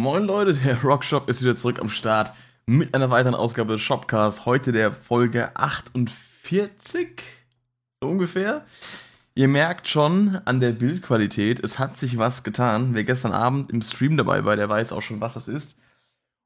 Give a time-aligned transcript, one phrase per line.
[0.00, 2.32] Moin Leute, der Rockshop ist wieder zurück am Start
[2.64, 4.46] mit einer weiteren Ausgabe des Shopcasts.
[4.46, 7.22] Heute der Folge 48,
[8.00, 8.64] so ungefähr.
[9.34, 12.94] Ihr merkt schon an der Bildqualität, es hat sich was getan.
[12.94, 15.76] Wer gestern Abend im Stream dabei war, der weiß auch schon, was das ist.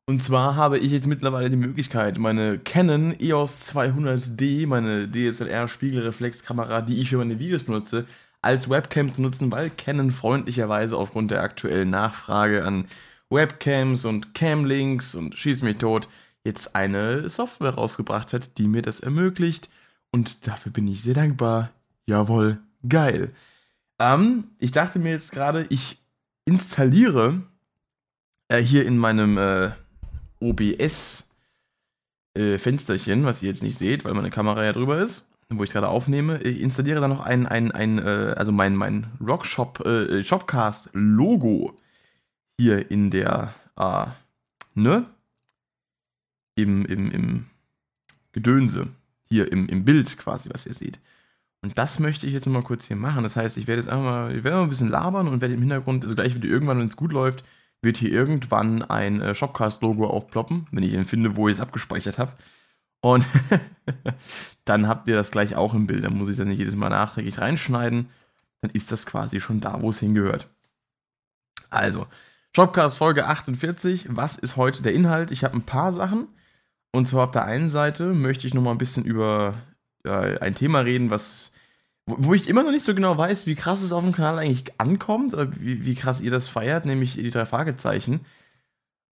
[0.07, 7.01] Und zwar habe ich jetzt mittlerweile die Möglichkeit, meine Canon EOS 200D, meine DSLR-Spiegelreflexkamera, die
[7.01, 8.05] ich für meine Videos benutze,
[8.43, 12.87] als Webcam zu nutzen, weil Canon freundlicherweise aufgrund der aktuellen Nachfrage an
[13.35, 16.09] Webcams und Camlinks und Schieß mich tot
[16.45, 19.71] jetzt eine Software rausgebracht hat, die mir das ermöglicht.
[20.11, 21.71] Und dafür bin ich sehr dankbar.
[22.07, 23.33] Jawohl, geil.
[23.99, 25.99] Ähm, ich dachte mir jetzt gerade, ich
[26.45, 27.43] installiere
[28.49, 29.71] äh, hier in meinem äh,
[30.41, 31.29] OBS
[32.35, 35.89] äh, was ihr jetzt nicht seht, weil meine Kamera ja drüber ist, wo ich gerade
[35.89, 41.75] aufnehme, ich installiere dann noch ein, ein, ein äh, also mein, mein Rockshop, äh, Shopcast-Logo
[42.59, 44.07] hier in der, äh,
[44.75, 45.07] ne?
[46.57, 47.47] Im, im, im
[48.33, 48.89] Gedönse.
[49.29, 51.01] Hier im, im Bild quasi, was ihr seht.
[51.63, 53.23] Und das möchte ich jetzt mal kurz hier machen.
[53.23, 55.55] Das heißt, ich werde jetzt einfach mal, ich werde mal ein bisschen labern und werde
[55.55, 57.45] im Hintergrund, also gleich wieder irgendwann, wenn es gut läuft,
[57.81, 62.19] wird hier irgendwann ein äh, Shopcast-Logo aufploppen, wenn ich ihn finde, wo ich es abgespeichert
[62.19, 62.33] habe.
[63.01, 63.25] Und
[64.65, 66.05] dann habt ihr das gleich auch im Bild.
[66.05, 68.09] Dann muss ich das nicht jedes Mal nachträglich reinschneiden.
[68.61, 70.49] Dann ist das quasi schon da, wo es hingehört.
[71.71, 72.07] Also,
[72.57, 74.07] Shopcast Folge 48.
[74.11, 75.33] Was ist heute der Inhalt?
[75.33, 76.29] Ich habe ein paar Sachen.
[76.93, 79.55] Und zwar auf der einen Seite möchte ich noch mal ein bisschen über
[80.05, 81.53] äh, ein Thema reden, was
[82.07, 84.79] wo ich immer noch nicht so genau weiß, wie krass es auf dem Kanal eigentlich
[84.79, 88.21] ankommt, wie, wie krass ihr das feiert, nämlich die drei Fragezeichen.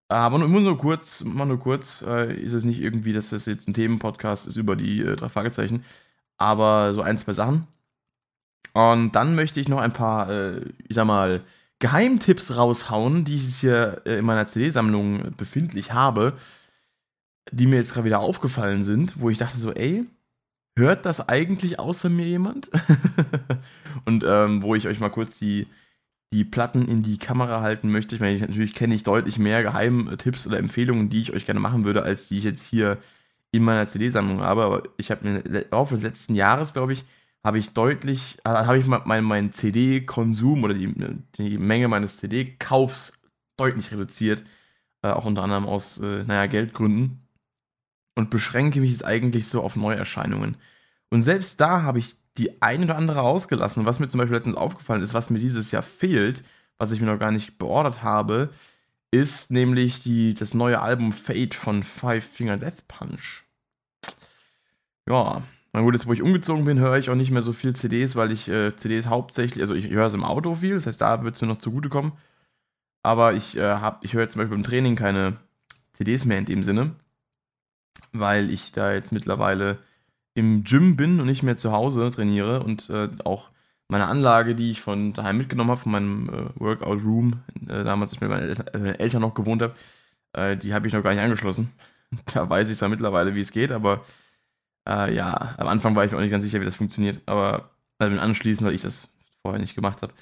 [0.09, 3.67] Aber nur, nur kurz, mal nur kurz, äh, ist es nicht irgendwie, dass das jetzt
[3.67, 5.85] ein Themenpodcast ist über die äh, drei Fragezeichen,
[6.37, 7.67] aber so ein, zwei Sachen.
[8.75, 11.43] Und dann möchte ich noch ein paar, äh, ich sag mal,
[11.83, 16.35] Geheimtipps raushauen, die ich jetzt hier äh, in meiner CD-Sammlung befindlich habe,
[17.51, 20.05] die mir jetzt gerade wieder aufgefallen sind, wo ich dachte so, ey,
[20.79, 22.71] hört das eigentlich außer mir jemand?
[24.05, 25.67] Und ähm, wo ich euch mal kurz die
[26.33, 28.15] die Platten in die Kamera halten möchte.
[28.15, 31.61] Ich meine, ich, natürlich kenne ich deutlich mehr Geheimtipps oder Empfehlungen, die ich euch gerne
[31.61, 32.97] machen würde, als die ich jetzt hier
[33.51, 34.63] in meiner CD-Sammlung habe.
[34.63, 37.05] Aber ich habe mir im Laufe des letzten Jahres, glaube ich,
[37.45, 40.93] habe ich deutlich, äh, habe ich meinen mein CD-Konsum oder die,
[41.39, 43.21] die Menge meines CD-Kaufs
[43.57, 44.45] deutlich reduziert.
[45.03, 47.27] Äh, auch unter anderem aus, äh, naja, Geldgründen.
[48.15, 50.57] Und beschränke mich jetzt eigentlich so auf Neuerscheinungen.
[51.11, 53.87] Und selbst da habe ich die ein oder andere ausgelassen.
[53.87, 56.45] Was mir zum Beispiel letztens aufgefallen ist, was mir dieses Jahr fehlt,
[56.79, 58.51] was ich mir noch gar nicht beordert habe,
[59.11, 63.45] ist nämlich die, das neue Album Fate von Five Finger Death Punch.
[65.09, 65.43] Ja,
[65.73, 68.15] na gut, jetzt wo ich umgezogen bin, höre ich auch nicht mehr so viel CDs,
[68.17, 71.25] weil ich äh, CDs hauptsächlich, also ich höre es im Auto viel, das heißt, da
[71.25, 72.13] wird es mir noch zugutekommen.
[73.03, 75.39] Aber ich, äh, ich höre jetzt zum Beispiel im Training keine
[75.95, 76.93] CDs mehr in dem Sinne,
[78.13, 79.79] weil ich da jetzt mittlerweile
[80.35, 83.51] im Gym bin und nicht mehr zu Hause trainiere und äh, auch
[83.89, 88.11] meine Anlage, die ich von daheim mitgenommen habe, von meinem äh, Workout Room, äh, damals,
[88.11, 89.75] als ich mit meinen Eltern, äh, Eltern noch gewohnt habe,
[90.33, 91.73] äh, die habe ich noch gar nicht angeschlossen.
[92.35, 94.03] da weiß ich zwar mittlerweile, wie es geht, aber
[94.89, 97.71] äh, ja, am Anfang war ich mir auch nicht ganz sicher, wie das funktioniert, aber
[97.99, 99.09] also anschließen, weil ich das
[99.43, 100.13] vorher nicht gemacht habe.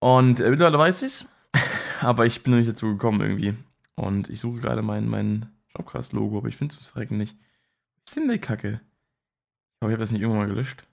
[0.00, 1.28] Und mittlerweile weiß ich es,
[2.00, 3.54] aber ich bin noch nicht dazu gekommen irgendwie.
[3.94, 7.36] Und ich suche gerade mein, mein Shopcast-Logo, aber ich finde es zu Verrecken nicht.
[7.36, 8.80] Was ist denn die Kacke?
[8.80, 10.84] Ich hoffe, ich habe das nicht irgendwann mal gelöscht.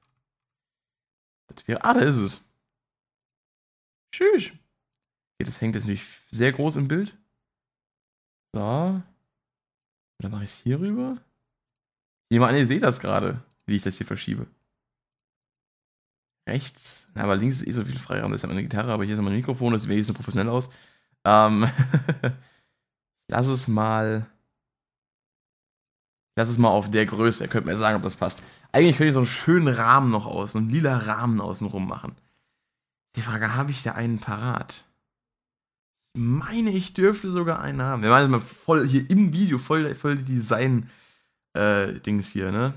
[1.47, 1.83] Das wäre.
[1.83, 2.43] Ah, da ist es.
[4.11, 4.47] Tschüss.
[4.47, 7.17] Okay, das hängt jetzt natürlich sehr groß im Bild.
[8.53, 9.01] So.
[10.21, 11.21] Dann mache ich es hier rüber.
[12.29, 14.47] Nehme an, ihr seht das gerade, wie ich das hier verschiebe.
[16.47, 17.09] Rechts.
[17.15, 18.31] Aber links ist eh so viel Freiraum.
[18.31, 20.69] Das ist ja meine Gitarre, aber hier ist mein Mikrofon, das sieht wenigstens professionell aus.
[21.25, 21.69] Ähm.
[23.31, 24.27] Lass es mal
[26.39, 27.43] Lass es mal auf der Größe.
[27.43, 28.45] Ihr könnt mir sagen, ob das passt.
[28.71, 32.15] Eigentlich könnte ich so einen schönen Rahmen noch aus, so einen lila Rahmen außenrum machen.
[33.17, 34.85] Die Frage, habe ich da einen parat?
[36.13, 38.03] Ich meine, ich dürfte sogar einen haben.
[38.03, 40.89] Wir meinen mal voll hier im Video, voll, voll die Design-Dings
[41.53, 42.73] äh, hier, ne?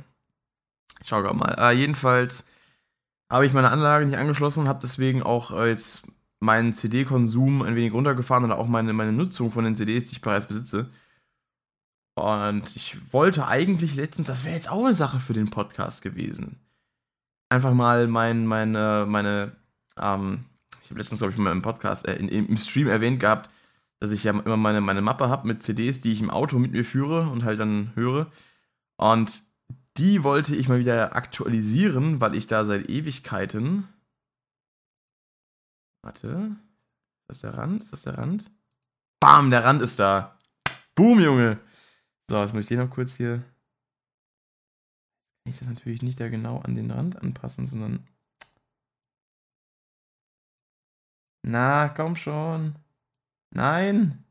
[1.01, 1.55] Ich schau gerade mal.
[1.59, 2.47] Äh, jedenfalls
[3.31, 6.07] habe ich meine Anlage nicht angeschlossen, habe deswegen auch äh, jetzt
[6.41, 10.21] meinen CD-Konsum ein wenig runtergefahren oder auch meine, meine Nutzung von den CDs, die ich
[10.21, 10.91] bereits besitze.
[12.15, 16.61] Und ich wollte eigentlich letztens, das wäre jetzt auch eine Sache für den Podcast gewesen.
[17.49, 19.53] Einfach mal mein, meine, meine,
[19.97, 20.45] ähm,
[20.83, 23.51] ich habe letztens, glaube ich, in meinem Podcast, äh, in, im Stream erwähnt gehabt,
[24.01, 26.73] dass ich ja immer meine, meine Mappe habe mit CDs, die ich im Auto mit
[26.73, 28.27] mir führe und halt dann höre.
[29.03, 29.43] Und
[29.97, 33.89] die wollte ich mal wieder aktualisieren, weil ich da seit Ewigkeiten.
[36.05, 36.57] Warte.
[37.23, 37.83] Ist das der Rand?
[37.83, 38.49] Ist das der Rand?
[39.19, 40.39] Bam, der Rand ist da.
[40.95, 41.59] Boom, Junge.
[42.31, 43.39] So, jetzt möchte ich noch kurz hier.
[43.39, 48.07] Kann ich das natürlich nicht da genau an den Rand anpassen, sondern.
[51.45, 52.77] Na, komm schon.
[53.51, 54.25] Nein.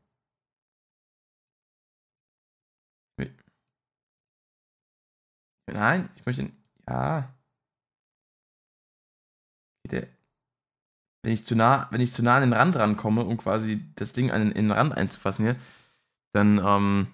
[5.72, 6.50] Nein, ich möchte.
[6.88, 7.32] Ja.
[11.24, 14.12] Wenn ich zu nah, wenn ich zu nah an den Rand rankomme, um quasi das
[14.12, 15.56] Ding an den, in den Rand einzufassen hier,
[16.32, 17.12] dann, ähm,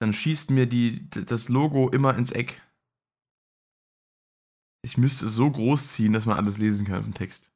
[0.00, 2.62] dann schießt mir die, das Logo immer ins Eck.
[4.82, 7.50] Ich müsste es so groß ziehen, dass man alles lesen kann im Text.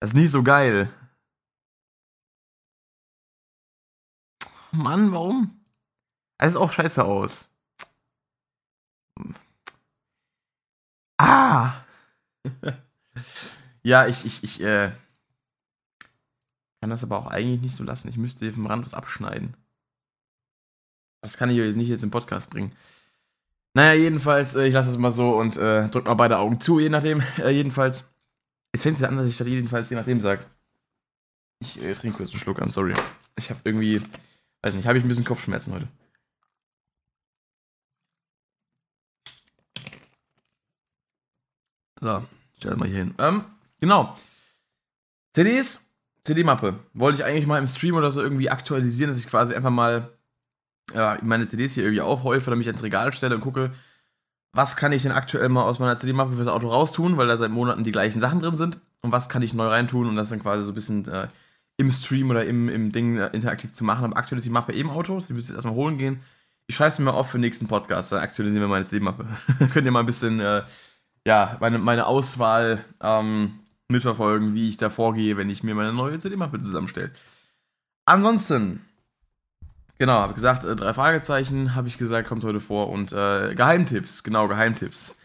[0.00, 0.92] Das ist nicht so geil.
[4.72, 5.64] Mann, warum?
[6.38, 7.48] Es ist auch scheiße aus.
[11.18, 11.84] Ah!
[13.82, 14.92] ja, ich, ich, ich, äh,
[16.80, 18.08] kann das aber auch eigentlich nicht so lassen.
[18.08, 19.56] Ich müsste vom Rand was abschneiden.
[21.22, 22.72] Das kann ich jetzt nicht jetzt im Podcast bringen.
[23.74, 26.78] Naja, jedenfalls, äh, ich lasse das mal so und äh, drück mal beide Augen zu,
[26.78, 27.22] je nachdem.
[27.38, 28.12] Äh, jedenfalls.
[28.72, 30.44] Es fängt sich an, dass ich statt jedenfalls je nachdem sage.
[31.60, 32.94] Ich äh, trinke kurz einen Schluck an, sorry.
[33.38, 34.00] Ich habe irgendwie,
[34.62, 35.88] weiß nicht, habe ich ein bisschen Kopfschmerzen heute.
[42.00, 42.24] So,
[42.58, 43.14] stell mal hier hin.
[43.18, 43.44] Ähm,
[43.80, 44.16] genau.
[45.32, 45.90] CDs,
[46.24, 46.78] CD-Mappe.
[46.94, 50.10] Wollte ich eigentlich mal im Stream oder so irgendwie aktualisieren, dass ich quasi einfach mal
[50.94, 53.72] ja, meine CDs hier irgendwie aufhäufe oder mich ins Regal stelle und gucke,
[54.52, 57.50] was kann ich denn aktuell mal aus meiner CD-Mappe fürs Auto raustun, weil da seit
[57.50, 60.40] Monaten die gleichen Sachen drin sind und was kann ich neu reintun und das dann
[60.40, 61.28] quasi so ein bisschen äh,
[61.76, 64.04] im Stream oder im, im Ding äh, interaktiv zu machen.
[64.04, 66.20] Aber aktuell ist die Mappe eben Autos, die müsst ihr erstmal holen gehen.
[66.68, 69.26] Ich schreibe es mir mal auf für den nächsten Podcast, dann aktualisieren wir meine CD-Mappe.
[69.72, 70.62] Könnt ihr mal ein bisschen, äh,
[71.26, 73.58] ja, meine, meine Auswahl ähm,
[73.88, 77.10] mitverfolgen, wie ich da vorgehe, wenn ich mir meine neue CD-Mappe zusammenstelle.
[78.04, 78.80] Ansonsten,
[79.98, 82.90] Genau, habe gesagt, äh, drei Fragezeichen, habe ich gesagt, kommt heute vor.
[82.90, 85.16] Und äh, Geheimtipps, genau, Geheimtipps.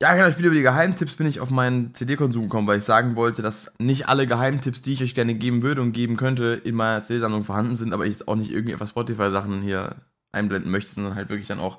[0.00, 2.84] Ja, genau, ich bin über die Geheimtipps bin ich auf meinen CD-Konsum gekommen, weil ich
[2.84, 6.60] sagen wollte, dass nicht alle Geheimtipps, die ich euch gerne geben würde und geben könnte,
[6.62, 9.96] in meiner CD-Sammlung vorhanden sind, aber ich jetzt auch nicht irgendwie etwas Spotify-Sachen hier
[10.30, 11.78] einblenden möchte, sondern halt wirklich dann auch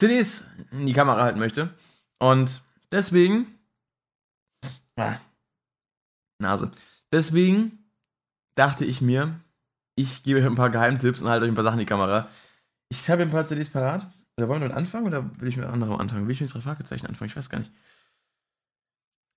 [0.00, 1.70] CDs in die Kamera halten möchte.
[2.18, 2.62] Und
[2.92, 3.58] deswegen.
[4.96, 5.18] Ah,
[6.38, 6.70] Nase.
[7.12, 7.78] Deswegen
[8.54, 9.40] dachte ich mir,
[9.94, 12.28] ich gebe euch ein paar Geheimtipps und halte euch ein paar Sachen in die Kamera.
[12.88, 14.06] Ich habe ein paar CDs parat.
[14.36, 16.26] Oder wollen wir anfangen oder will ich mit anderem anfangen?
[16.26, 17.28] Will ich mit drei Fragezeichen anfangen?
[17.28, 17.72] Ich weiß gar nicht.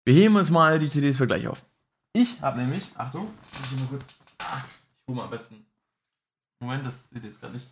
[0.05, 1.65] Wir heben uns mal die CDs für gleich auf.
[2.13, 4.09] Ich habe nämlich, Achtung, muss ich mal kurz.
[4.39, 5.65] Ach, ich hole mal am besten.
[6.59, 7.67] Moment, das seht ihr jetzt gerade nicht.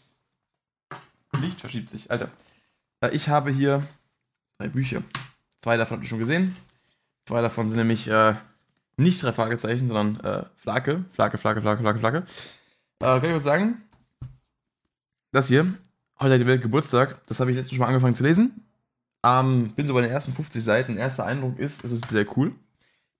[1.39, 2.31] Licht verschiebt sich, Alter.
[3.11, 3.87] Ich habe hier
[4.59, 5.01] drei Bücher.
[5.61, 6.55] Zwei davon habt ihr schon gesehen.
[7.25, 8.35] Zwei davon sind nämlich äh,
[8.97, 11.05] nicht drei Fragezeichen, sondern äh, Flake.
[11.13, 12.17] Flake, Flake, Flake, Flake, Flake.
[12.17, 12.23] Äh,
[13.05, 13.81] kann ich kurz sagen?
[15.31, 15.73] Das hier,
[16.19, 18.65] heute hat die Welt Geburtstag, das habe ich letztens schon mal angefangen zu lesen.
[19.23, 20.97] Ähm, bin so bei den ersten 50 Seiten.
[20.97, 22.53] Erster Eindruck ist, es ist sehr cool.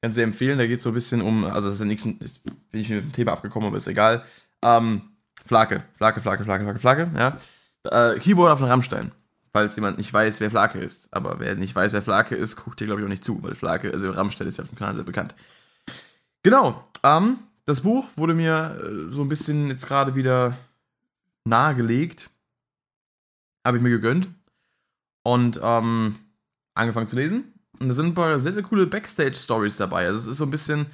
[0.01, 0.57] Kann sehr empfehlen.
[0.57, 2.89] Da geht es so ein bisschen um, also das ist ja nichts, jetzt bin ich
[2.89, 4.23] mit dem Thema abgekommen, aber ist egal.
[4.63, 5.01] Ähm,
[5.45, 7.37] Flake, Flake, Flake, Flake, Flake, Flake, ja.
[7.83, 9.11] Äh, Keyboard auf den Rammstein.
[9.51, 11.07] Falls jemand nicht weiß, wer Flake ist.
[11.11, 13.55] Aber wer nicht weiß, wer Flake ist, guckt hier, glaube ich, auch nicht zu, weil
[13.55, 15.33] Flake, also Rammstein ist ja auf dem Kanal sehr bekannt.
[16.43, 16.87] Genau.
[17.03, 20.57] Ähm, das Buch wurde mir äh, so ein bisschen jetzt gerade wieder
[21.45, 22.29] nahegelegt.
[23.65, 24.27] Habe ich mir gegönnt.
[25.23, 26.13] Und ähm,
[26.73, 27.53] angefangen zu lesen.
[27.79, 30.07] Und da sind ein paar sehr, sehr coole Backstage-Stories dabei.
[30.07, 30.87] Also es ist so ein bisschen.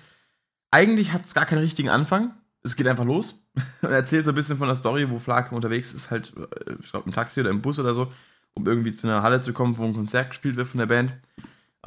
[0.71, 2.33] Eigentlich hat es gar keinen richtigen Anfang.
[2.63, 3.47] Es geht einfach los.
[3.81, 6.91] Und erzählt so ein bisschen von der Story, wo Flake unterwegs ist, halt, äh, ich
[6.91, 8.11] glaube, im Taxi oder im Bus oder so,
[8.55, 11.13] um irgendwie zu einer Halle zu kommen, wo ein Konzert gespielt wird von der Band.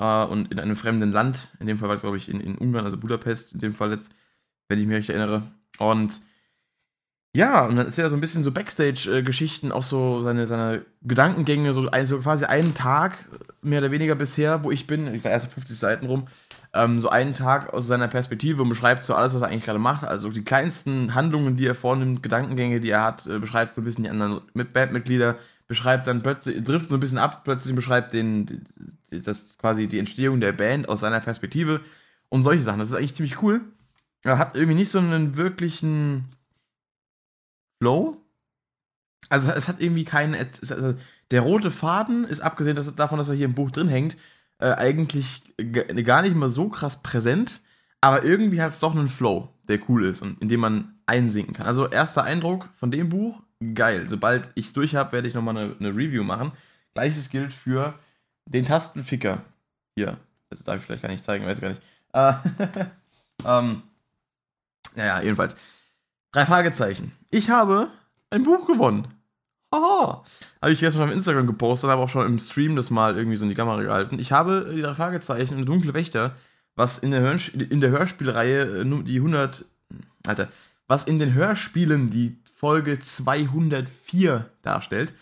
[0.01, 2.57] Uh, und in einem fremden Land, in dem Fall war es, glaube ich, in, in
[2.57, 4.15] Ungarn, also Budapest, in dem Fall jetzt,
[4.69, 5.51] wenn ich mich recht erinnere.
[5.79, 6.21] Und
[7.35, 11.73] ja, und dann ist ja so ein bisschen so Backstage-Geschichten, auch so seine, seine Gedankengänge,
[11.73, 13.29] so also quasi einen Tag,
[13.61, 16.29] mehr oder weniger bisher, wo ich bin, ich sage erst 50 Seiten rum,
[16.75, 19.79] ähm, so einen Tag aus seiner Perspektive und beschreibt so alles, was er eigentlich gerade
[19.79, 20.05] macht.
[20.05, 23.85] Also die kleinsten Handlungen, die er vornimmt, Gedankengänge, die er hat, äh, beschreibt so ein
[23.85, 25.37] bisschen die anderen Bandmitglieder,
[25.69, 28.65] beschreibt dann plötzlich, trifft so ein bisschen ab, plötzlich beschreibt den,
[29.11, 31.83] das quasi die Entstehung der Band aus seiner Perspektive
[32.31, 32.81] und solche Sachen.
[32.81, 33.61] Das ist eigentlich ziemlich cool.
[34.25, 36.25] Er hat irgendwie nicht so einen wirklichen
[37.81, 38.17] Flow.
[39.29, 40.35] Also es hat irgendwie keinen.
[40.35, 40.95] Also
[41.31, 44.17] der rote Faden ist abgesehen davon, dass er hier im Buch drin hängt,
[44.59, 45.55] äh, eigentlich
[46.05, 47.61] gar nicht mal so krass präsent.
[48.01, 51.53] Aber irgendwie hat es doch einen Flow, der cool ist und in dem man einsinken
[51.55, 51.67] kann.
[51.67, 53.43] Also erster Eindruck von dem Buch,
[53.75, 54.07] geil.
[54.09, 56.53] Sobald ich es durch habe, werde ich nochmal eine, eine Review machen.
[56.95, 57.95] Gleiches gilt für
[58.47, 59.43] den Tastenficker.
[59.97, 60.19] Hier.
[60.51, 61.83] Das darf ich vielleicht gar nicht zeigen, weiß ich gar nicht.
[62.13, 62.87] Äh,
[63.45, 63.83] ähm,
[64.95, 65.57] naja, jedenfalls.
[66.33, 67.13] Drei Fragezeichen.
[67.31, 67.91] Ich habe
[68.31, 69.09] ein Buch gewonnen.
[69.75, 70.25] Haha.
[70.63, 73.45] Habe ich gestern auf Instagram gepostet, habe auch schon im Stream das mal irgendwie so
[73.45, 74.19] in die Kamera gehalten.
[74.19, 76.35] Ich habe die drei Fragezeichen und Dunkle Wächter,
[76.75, 79.65] was in der, Hörsch in der Hörspielreihe äh, die 100.
[80.27, 80.49] Alter.
[80.87, 85.15] Was in den Hörspielen die Folge 204 darstellt,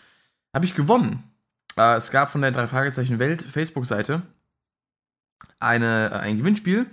[0.53, 1.23] habe ich gewonnen.
[1.77, 4.23] Äh, es gab von der drei Fragezeichen Welt Facebook-Seite
[5.59, 6.87] äh, ein Gewinnspiel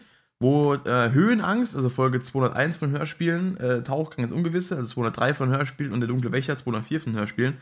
[0.45, 5.49] wo äh, Höhenangst, also Folge 201 von Hörspielen, äh, Tauchgang ins Ungewisse, also 203 von
[5.49, 7.57] Hörspielen und der dunkle Wächter 204 von Hörspielen,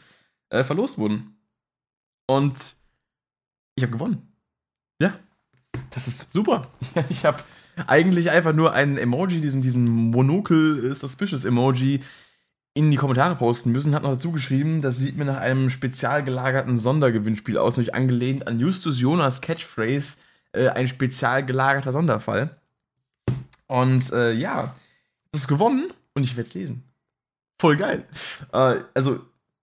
[0.50, 1.36] äh, verlost wurden.
[2.26, 2.74] Und
[3.76, 4.32] ich habe gewonnen.
[5.00, 5.14] Ja,
[5.90, 6.66] das ist super.
[7.08, 7.42] ich habe
[7.86, 12.02] eigentlich einfach nur einen Emoji, diesen, diesen Monokel-Suspicious-Emoji,
[12.74, 16.24] in die Kommentare posten müssen, hat noch dazu geschrieben, das sieht mir nach einem spezial
[16.24, 20.16] gelagerten Sondergewinnspiel aus, nämlich angelehnt an Justus Jonas Catchphrase,
[20.52, 22.56] äh, ein spezial gelagerter Sonderfall.
[23.66, 24.74] Und äh, ja,
[25.30, 26.84] das ist gewonnen und ich werde es lesen.
[27.60, 28.06] Voll geil.
[28.52, 29.20] Äh, also,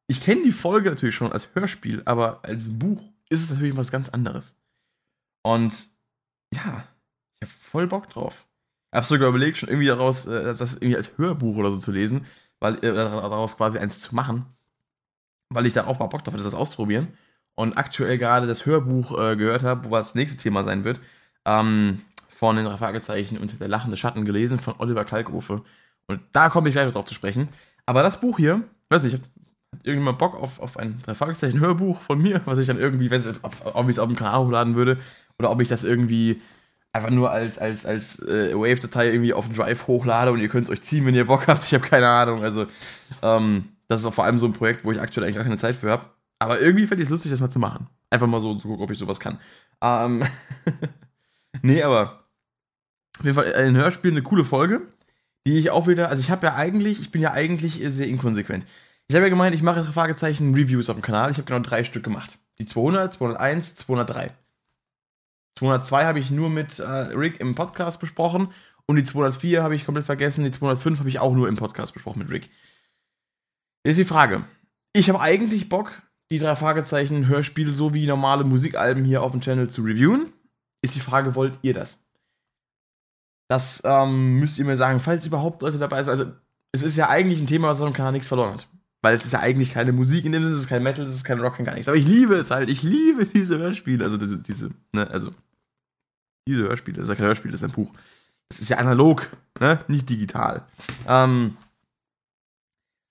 [0.08, 3.92] ich kenne die Folge natürlich schon als Hörspiel, aber als Buch ist es natürlich was
[3.92, 4.60] ganz anderes.
[5.44, 5.90] Und
[6.54, 6.88] ja,
[7.40, 8.48] ich habe voll Bock drauf.
[8.92, 11.92] Ich habe sogar überlegt, schon irgendwie daraus, äh, das irgendwie als Hörbuch oder so zu
[11.92, 12.26] lesen,
[12.60, 14.46] weil äh, daraus quasi eins zu machen,
[15.50, 17.10] weil ich da auch mal Bock drauf hatte, das auszuprobieren.
[17.56, 21.02] Und aktuell gerade das Hörbuch äh, gehört habe, wo das nächste Thema sein wird.
[21.46, 22.02] Ähm,
[22.40, 25.62] von den Fragezeichen und der lachende Schatten gelesen von Oliver Kalkofe.
[26.08, 27.50] Und da komme ich gleich noch drauf zu sprechen.
[27.86, 29.30] Aber das Buch hier, weiß ich, hat
[29.84, 33.28] irgendjemand Bock auf, auf ein drei Fragezeichen Hörbuch von mir, was ich dann irgendwie, ich,
[33.42, 35.00] ob, ob ich es auf dem Kanal hochladen würde
[35.38, 36.42] oder ob ich das irgendwie
[36.94, 40.66] einfach nur als, als, als äh, Wave-Datei irgendwie auf den Drive hochlade und ihr könnt
[40.66, 41.64] es euch ziehen, wenn ihr Bock habt.
[41.64, 42.44] Ich habe keine Ahnung.
[42.44, 42.66] Also,
[43.22, 45.58] ähm, das ist auch vor allem so ein Projekt, wo ich aktuell eigentlich gar keine
[45.58, 46.06] Zeit für habe.
[46.40, 47.88] Aber irgendwie fände ich es lustig, das mal zu machen.
[48.10, 49.40] Einfach mal so zu gucken, ob ich sowas kann.
[49.82, 50.24] Ähm,
[51.62, 52.24] nee, aber
[53.20, 54.82] auf jeden Fall ein Hörspiel, eine coole Folge,
[55.46, 58.66] die ich auch wieder, also ich habe ja eigentlich, ich bin ja eigentlich sehr inkonsequent.
[59.08, 61.32] Ich habe ja gemeint, ich mache Fragezeichen Reviews auf dem Kanal.
[61.32, 62.38] Ich habe genau drei Stück gemacht.
[62.60, 64.32] Die 200, 201, 203.
[65.60, 68.54] 202 habe ich nur mit äh, Rick im Podcast besprochen
[68.86, 70.46] und die 204 habe ich komplett vergessen.
[70.46, 72.50] Die 205 habe ich auch nur im Podcast besprochen mit Rick.
[73.84, 74.46] Jetzt ist die Frage.
[74.94, 76.02] Ich habe eigentlich Bock,
[76.32, 80.32] die drei Fragezeichen Hörspiele sowie normale Musikalben hier auf dem Channel zu reviewen.
[80.82, 82.06] Ist die Frage, wollt ihr das?
[83.50, 86.12] Das ähm, müsst ihr mir sagen, falls überhaupt Leute dabei sind.
[86.12, 86.32] Also,
[86.72, 88.70] es ist ja eigentlich ein Thema, was auf dem Kanal nichts verloren hat.
[89.02, 91.16] Weil es ist ja eigentlich keine Musik in dem Sinne, es ist kein Metal, es
[91.16, 91.90] ist kein Rock, kein gar nichts.
[91.90, 92.70] Aber ich liebe es halt.
[92.70, 94.06] Ich liebe diese Hörspiele.
[94.06, 95.32] Also diese, diese, ne, also
[96.50, 96.98] diese Hörspiele.
[96.98, 97.94] Das ist ja kein Hörspiel, das ist ein Buch.
[98.50, 99.30] Es ist ja analog,
[99.60, 99.80] ne?
[99.88, 100.66] Nicht digital.
[101.08, 101.56] Ähm,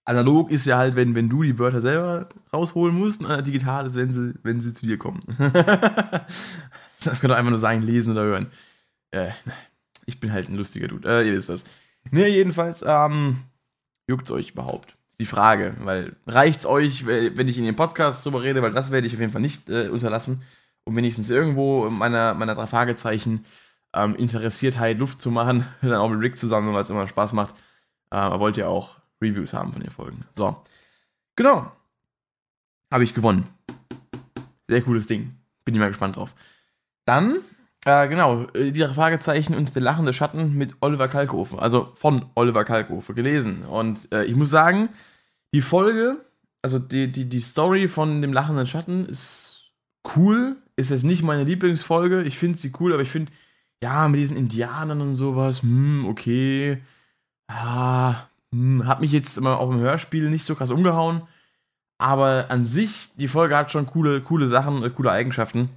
[0.04, 3.25] analog ist ja halt, wenn, wenn du die Wörter selber rausholen musst.
[3.25, 5.21] Und digital ist, wenn sie, wenn sie zu dir kommen.
[5.38, 8.47] das könnt ihr einfach nur sagen, lesen oder hören.
[9.11, 9.30] Äh,
[10.07, 11.09] ich bin halt ein lustiger Dude.
[11.09, 11.64] Äh, ihr wisst das.
[12.11, 13.38] Ne, jedenfalls, ähm,
[14.09, 14.97] juckt's euch überhaupt?
[15.21, 19.07] Die Frage, weil reicht's euch, wenn ich in den Podcast drüber rede, weil das werde
[19.07, 20.42] ich auf jeden Fall nicht äh, unterlassen,
[20.88, 23.45] um wenigstens irgendwo meiner, meiner drei Fragezeichen
[23.95, 27.54] ähm, Interessiertheit Luft zu machen, dann auch mit Rick zusammen, weil es immer Spaß macht.
[28.11, 30.25] Aber wollt ihr auch Reviews haben von den Folgen.
[30.33, 30.57] So.
[31.37, 31.71] Genau.
[32.90, 33.47] Habe ich gewonnen.
[34.66, 35.35] Sehr cooles Ding.
[35.66, 36.35] Bin ich mal gespannt drauf.
[37.04, 37.37] Dann
[37.85, 42.64] äh, genau, äh, die Fragezeichen und der lachende Schatten mit Oliver Kalkofe, also von Oliver
[42.64, 43.62] Kalkofe gelesen.
[43.62, 44.88] Und äh, ich muss sagen,
[45.52, 46.25] die Folge,
[46.62, 49.71] also die, die, die Story von dem lachenden Schatten ist
[50.16, 50.57] cool.
[50.78, 52.23] Ist jetzt nicht meine Lieblingsfolge.
[52.23, 53.32] Ich finde sie cool, aber ich finde,
[53.82, 56.80] ja, mit diesen Indianern und sowas, hm, okay.
[57.50, 61.23] Ja, hm, hat mich jetzt immer auf dem Hörspiel nicht so krass umgehauen.
[61.99, 65.68] Aber an sich, die Folge hat schon coole, coole Sachen, äh, coole Eigenschaften.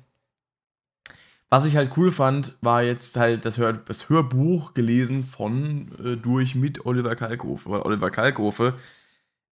[1.50, 6.16] Was ich halt cool fand, war jetzt halt das, Hör das Hörbuch gelesen von, äh,
[6.16, 7.72] durch, mit Oliver Kalkofe.
[7.72, 8.78] Weil Oliver Kalkofe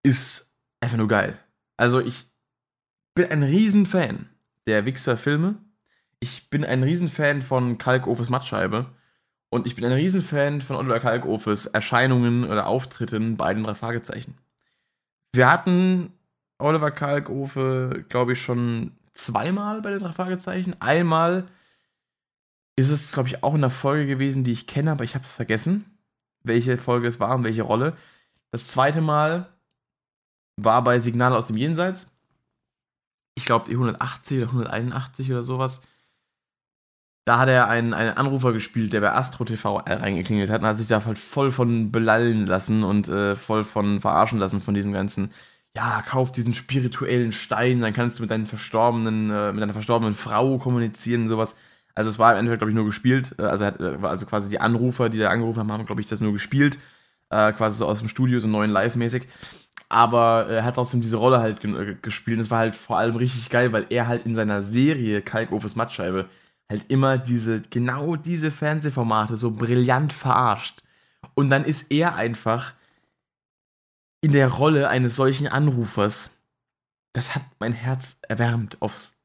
[0.04, 1.40] ist einfach nur geil.
[1.76, 2.28] Also ich
[3.16, 4.30] bin ein Riesenfan
[4.70, 5.56] der Wichser-Filme.
[6.20, 8.86] Ich bin ein Riesenfan von Kalkofes Mattscheibe.
[9.50, 14.38] Und ich bin ein Riesenfan von Oliver Kalkofes Erscheinungen oder Auftritten bei den drei Fragezeichen.
[15.34, 16.14] Wir hatten
[16.60, 20.76] Oliver Kalkofe, glaube ich, schon zweimal bei den drei Fragezeichen.
[20.80, 21.48] Einmal
[22.76, 25.26] ist es, glaube ich, auch in der Folge gewesen, die ich kenne, aber ich habe
[25.26, 25.86] es vergessen,
[26.44, 27.98] welche Folge es war und welche Rolle.
[28.52, 29.50] Das zweite Mal
[30.58, 32.19] war bei Signale aus dem Jenseits.
[33.40, 35.82] Ich glaube, die 180 oder 181 oder sowas.
[37.26, 40.78] Da hat er einen, einen Anrufer gespielt, der bei Astro TV reingeklingelt hat und hat
[40.78, 44.92] sich da halt voll von belallen lassen und äh, voll von verarschen lassen von diesem
[44.92, 45.32] ganzen.
[45.76, 50.16] Ja, kauf diesen spirituellen Stein, dann kannst du mit deinen verstorbenen, äh, mit deiner verstorbenen
[50.16, 51.56] Frau kommunizieren und sowas.
[51.96, 53.36] Also es war im Endeffekt, glaube ich, nur gespielt.
[53.40, 56.08] Äh, also, hat, äh, also quasi die Anrufer, die da angerufen haben, haben, glaube ich,
[56.08, 56.78] das nur gespielt.
[57.30, 59.28] äh, quasi so aus dem Studio, so neuen Live-mäßig.
[59.88, 62.38] Aber er hat trotzdem diese Rolle halt ge gespielt.
[62.38, 65.76] Und es war halt vor allem richtig geil, weil er halt in seiner Serie Kalkofes
[65.76, 66.30] Mattscheibe
[66.70, 70.82] halt immer diese, genau diese Fernsehformate so brillant verarscht.
[71.34, 72.74] Und dann ist er einfach
[74.22, 76.38] in der Rolle eines solchen Anrufers.
[77.14, 79.18] Das hat mein Herz erwärmt aufs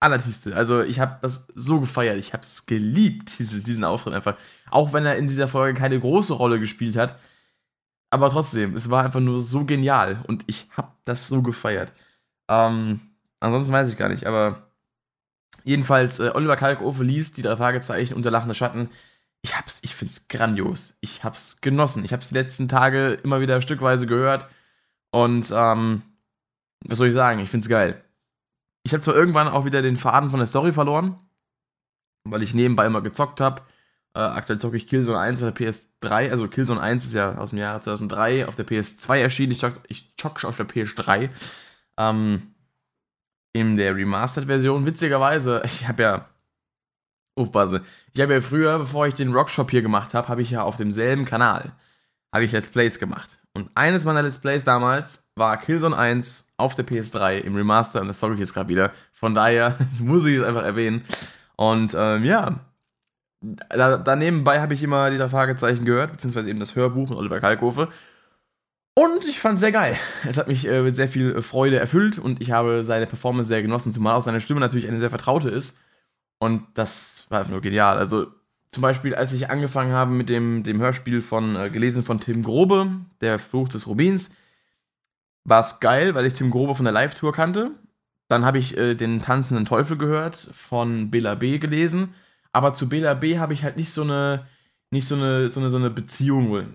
[0.00, 0.54] allertiefste.
[0.54, 2.18] Also ich habe das so gefeiert.
[2.18, 4.36] Ich habe es geliebt, diese, diesen Auftritt einfach.
[4.70, 7.16] Auch wenn er in dieser Folge keine große Rolle gespielt hat.
[8.14, 10.22] Aber trotzdem, es war einfach nur so genial.
[10.28, 11.92] Und ich habe das so gefeiert.
[12.48, 13.00] Ähm,
[13.40, 14.24] ansonsten weiß ich gar nicht.
[14.24, 14.68] Aber
[15.64, 18.88] jedenfalls, äh, Oliver Kalkofe liest die drei Fragezeichen unter lachende Schatten.
[19.42, 20.96] Ich hab's, ich find's grandios.
[21.00, 22.04] Ich hab's genossen.
[22.04, 24.46] Ich hab's die letzten Tage immer wieder stückweise gehört.
[25.10, 26.02] Und ähm,
[26.84, 27.40] was soll ich sagen?
[27.40, 28.00] Ich find's geil.
[28.84, 31.18] Ich habe zwar irgendwann auch wieder den Faden von der Story verloren,
[32.22, 33.62] weil ich nebenbei immer gezockt habe.
[34.14, 36.30] Äh, aktuell zocke ich Killzone 1 auf der PS3.
[36.30, 39.52] Also Killzone 1 ist ja aus dem Jahr 2003 auf der PS2 erschienen.
[39.52, 41.30] Ich zocke ich zock auf der PS3.
[41.98, 42.54] Ähm,
[43.52, 44.86] in der Remastered-Version.
[44.86, 46.28] Witzigerweise, ich habe ja.
[47.36, 47.82] Aufpasse.
[48.12, 50.76] Ich habe ja früher, bevor ich den Rockshop hier gemacht habe, habe ich ja auf
[50.76, 51.72] demselben Kanal
[52.34, 53.38] habe ich Let's Plays gemacht.
[53.52, 58.08] Und eines meiner Let's Plays damals war Killzone 1 auf der PS3 im Remaster und
[58.08, 58.90] das Story jetzt gerade wieder.
[59.12, 61.04] Von daher muss ich es einfach erwähnen.
[61.54, 62.58] Und ähm, ja,
[63.68, 67.40] da, da habe ich immer die drei Fragezeichen gehört, beziehungsweise eben das Hörbuch von Oliver
[67.40, 67.88] Kalkofe.
[68.94, 69.96] Und ich fand es sehr geil.
[70.26, 73.62] Es hat mich äh, mit sehr viel Freude erfüllt und ich habe seine Performance sehr
[73.62, 75.78] genossen, zumal auch seine Stimme natürlich eine sehr vertraute ist.
[76.38, 77.98] Und das war einfach nur genial.
[77.98, 78.26] Also
[78.70, 82.42] zum Beispiel, als ich angefangen habe mit dem, dem Hörspiel von, äh, gelesen von Tim
[82.42, 82.88] Grobe,
[83.20, 84.34] Der Fluch des Rubins,
[85.44, 87.72] war es geil, weil ich Tim Grobe von der Live-Tour kannte.
[88.28, 91.58] Dann habe ich äh, den Tanzenden Teufel gehört, von Bela B.
[91.58, 92.14] gelesen.
[92.54, 93.38] Aber zu Bela B.
[93.38, 94.46] habe ich halt nicht so eine,
[94.90, 96.66] nicht so eine, so eine, so eine Beziehung.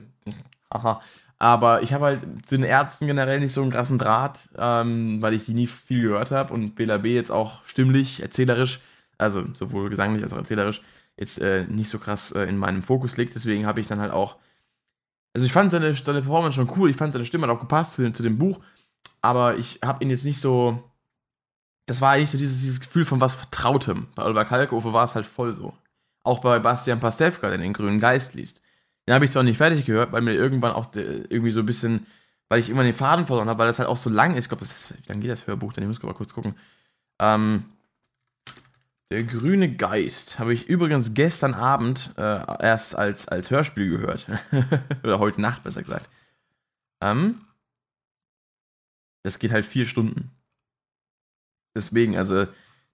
[0.69, 1.01] Aha.
[1.37, 5.33] Aber ich habe halt zu den Ärzten generell nicht so einen krassen Draht, ähm, weil
[5.33, 7.15] ich die nie viel gehört habe und Bela B.
[7.15, 8.81] jetzt auch stimmlich, erzählerisch,
[9.17, 10.81] also sowohl gesanglich als auch erzählerisch,
[11.15, 13.35] jetzt äh, nicht so krass äh, in meinem Fokus liegt.
[13.35, 14.35] Deswegen habe ich dann halt auch.
[15.33, 17.93] Also ich fand seine, seine Performance schon cool, ich fand seine Stimme hat auch gepasst
[17.93, 18.59] zu, zu dem Buch,
[19.21, 20.83] aber ich habe ihn jetzt nicht so.
[21.89, 24.07] Das war eigentlich so dieses, dieses Gefühl von was Vertrautem.
[24.13, 25.73] Bei Oliver Kalkofe war es halt voll so.
[26.23, 28.61] Auch bei Bastian Pastewka, der den Grünen Geist liest.
[29.07, 32.05] Den habe ich zwar nicht fertig gehört, weil mir irgendwann auch irgendwie so ein bisschen,
[32.47, 34.45] weil ich immer den Faden verloren habe, weil das halt auch so lang ist.
[34.45, 35.73] Ich glaube, wie lange geht das Hörbuch?
[35.73, 36.55] Dann ich muss mal kurz gucken.
[37.19, 37.65] Ähm,
[39.09, 44.27] der grüne Geist habe ich übrigens gestern Abend äh, erst als, als Hörspiel gehört.
[45.03, 46.07] Oder heute Nacht, besser gesagt.
[47.01, 47.41] Ähm,
[49.23, 50.29] das geht halt vier Stunden.
[51.75, 52.47] Deswegen, also,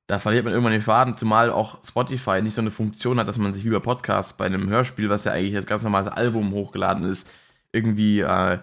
[0.08, 3.38] da verliert man irgendwann den Faden, zumal auch Spotify nicht so eine Funktion hat, dass
[3.38, 7.04] man sich über Podcasts bei einem Hörspiel, was ja eigentlich als ganz normales Album hochgeladen
[7.06, 7.32] ist,
[7.72, 8.60] irgendwie, äh,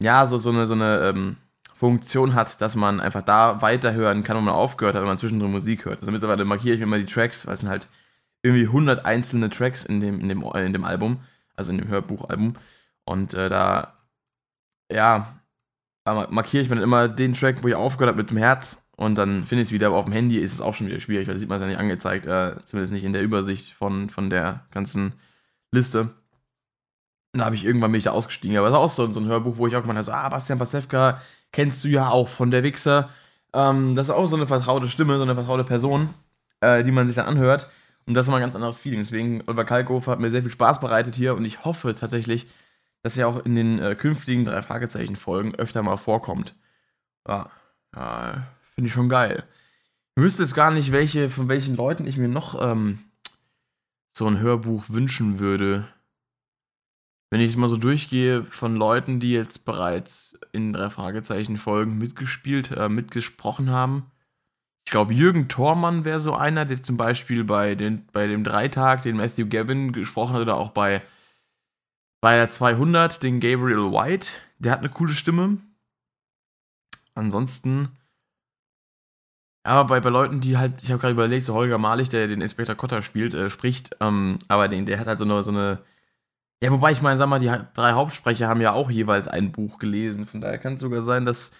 [0.00, 1.36] ja, so, so eine, so eine, ähm,
[1.82, 5.50] Funktion hat, dass man einfach da weiterhören kann, wo man aufgehört hat, wenn man zwischendrin
[5.50, 5.98] Musik hört.
[5.98, 7.88] Also mittlerweile markiere ich mir immer die Tracks, weil es sind halt
[8.40, 11.24] irgendwie 100 einzelne Tracks in dem, in dem, in dem Album,
[11.56, 12.54] also in dem Hörbuchalbum.
[13.04, 13.94] Und äh, da,
[14.92, 15.40] ja,
[16.04, 19.16] markiere ich mir dann immer den Track, wo ich aufgehört habe mit dem Herz und
[19.16, 21.26] dann finde ich es wieder, aber auf dem Handy ist es auch schon wieder schwierig,
[21.26, 24.10] weil da sieht man es ja nicht angezeigt, äh, zumindest nicht in der Übersicht von,
[24.10, 25.14] von der ganzen
[25.72, 26.10] Liste.
[27.32, 29.26] Und da habe ich irgendwann mich da ausgestiegen, aber es ist auch so, so ein
[29.26, 32.62] Hörbuch, wo ich auch mal so, ah, Bastian Pastewka, kennst du ja auch von der
[32.62, 33.08] Wichser.
[33.54, 36.10] Ähm, das ist auch so eine vertraute Stimme, so eine vertraute Person,
[36.60, 37.70] äh, die man sich dann anhört.
[38.06, 39.00] Und das ist immer ein ganz anderes Feeling.
[39.00, 42.46] Deswegen, Oliver Kalkofer hat mir sehr viel Spaß bereitet hier und ich hoffe tatsächlich,
[43.02, 46.54] dass er auch in den äh, künftigen drei Fragezeichen-Folgen öfter mal vorkommt.
[47.26, 47.50] Ja,
[47.96, 49.44] ja finde ich schon geil.
[50.16, 52.98] Ich wüsste jetzt gar nicht, welche, von welchen Leuten ich mir noch ähm,
[54.16, 55.88] so ein Hörbuch wünschen würde
[57.32, 61.96] wenn ich es mal so durchgehe von Leuten, die jetzt bereits in drei Fragezeichen Folgen
[61.96, 64.10] mitgespielt, äh, mitgesprochen haben.
[64.84, 69.00] Ich glaube, Jürgen Thormann wäre so einer, der zum Beispiel bei, den, bei dem Dreitag,
[69.00, 71.00] den Matthew Gavin gesprochen hat, oder auch bei,
[72.20, 74.28] bei der 200, den Gabriel White.
[74.58, 75.56] Der hat eine coole Stimme.
[77.14, 77.96] Ansonsten,
[79.64, 82.40] aber bei, bei Leuten, die halt, ich habe gerade überlegt, so Holger Malich, der den
[82.40, 85.78] Inspektor Kotter spielt, äh, spricht, ähm, aber den, der hat halt so eine, so eine
[86.62, 89.80] ja, wobei ich meine, sag mal, die drei Hauptsprecher haben ja auch jeweils ein Buch
[89.80, 90.26] gelesen.
[90.26, 91.50] Von daher kann es sogar sein, dass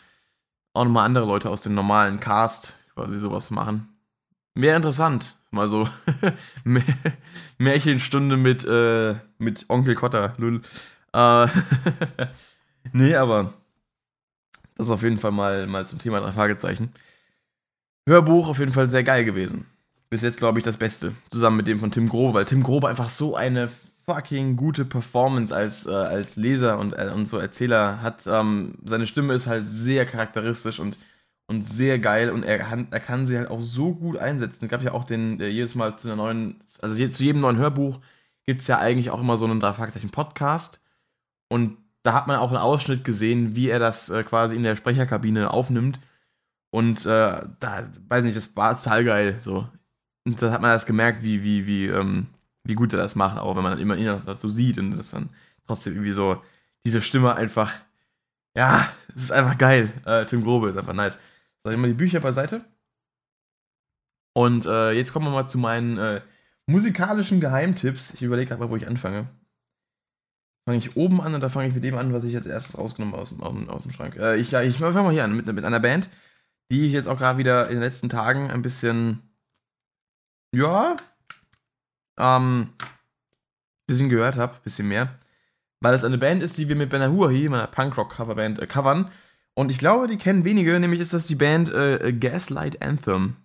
[0.74, 3.88] auch nochmal andere Leute aus dem normalen Cast quasi sowas machen.
[4.54, 5.36] Mehr interessant.
[5.50, 5.88] Mal so
[7.58, 10.34] Märchenstunde mit, äh, mit Onkel Kotter.
[10.38, 10.62] Lul.
[11.12, 11.48] Äh,
[12.92, 13.54] nee, aber
[14.76, 16.92] das ist auf jeden Fall mal, mal zum Thema drei Fragezeichen.
[18.06, 19.66] Hörbuch auf jeden Fall sehr geil gewesen.
[20.10, 21.14] Bis jetzt, glaube ich, das Beste.
[21.30, 23.70] Zusammen mit dem von Tim Grobe, weil Tim Grobe einfach so eine
[24.04, 28.26] fucking gute Performance als, äh, als Leser und, äh, und so Erzähler hat.
[28.26, 30.98] Ähm, seine Stimme ist halt sehr charakteristisch und,
[31.46, 34.64] und sehr geil und er kann, er kann sie halt auch so gut einsetzen.
[34.64, 37.40] Es gab ja auch den, äh, jedes Mal zu einer neuen, also je, zu jedem
[37.40, 38.00] neuen Hörbuch
[38.44, 39.72] gibt es ja eigentlich auch immer so einen drei
[40.10, 40.80] Podcast
[41.48, 44.74] und da hat man auch einen Ausschnitt gesehen, wie er das äh, quasi in der
[44.74, 46.00] Sprecherkabine aufnimmt.
[46.72, 49.37] Und äh, da, weiß nicht, das war total geil.
[49.40, 49.68] So.
[50.24, 52.28] Und da hat man das gemerkt, wie, wie, wie, ähm,
[52.64, 55.11] wie gut er das macht, auch wenn man dann immer ihn dazu sieht und das
[55.11, 55.28] dann
[55.66, 56.42] trotzdem irgendwie so,
[56.87, 57.72] diese Stimme einfach,
[58.56, 59.92] ja, es ist einfach geil.
[60.06, 61.18] Äh, Tim Grobe ist einfach nice.
[61.62, 62.64] So, ich mal die Bücher beiseite.
[64.35, 66.22] Und äh, jetzt kommen wir mal zu meinen äh,
[66.66, 68.14] musikalischen Geheimtipps.
[68.14, 69.28] Ich überlege gerade mal, wo ich anfange.
[70.66, 73.12] Fange ich oben an oder fange ich mit dem an, was ich jetzt erstes rausgenommen
[73.12, 74.16] habe aus, aus, aus, dem Schrank?
[74.16, 76.08] Äh, ich ich fange mal hier an mit, mit einer Band,
[76.72, 79.20] die ich jetzt auch gerade wieder in den letzten Tagen ein bisschen,
[80.54, 80.96] ja,
[82.18, 82.70] ähm,
[83.87, 85.18] bisschen gehört habe, bisschen mehr.
[85.80, 89.11] Weil es eine Band ist, die wir mit Benahuahi, meiner Punkrock-Coverband, äh, covern.
[89.52, 93.37] Und ich glaube, die kennen wenige, nämlich ist das die Band äh, Gaslight Anthem.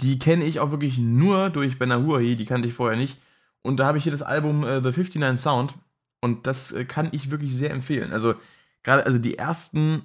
[0.00, 3.20] Die kenne ich auch wirklich nur durch Benahuahi, die kannte ich vorher nicht.
[3.62, 5.74] Und da habe ich hier das Album äh, The 59 Sound.
[6.20, 8.12] Und das äh, kann ich wirklich sehr empfehlen.
[8.12, 8.36] Also,
[8.84, 10.04] gerade, also die ersten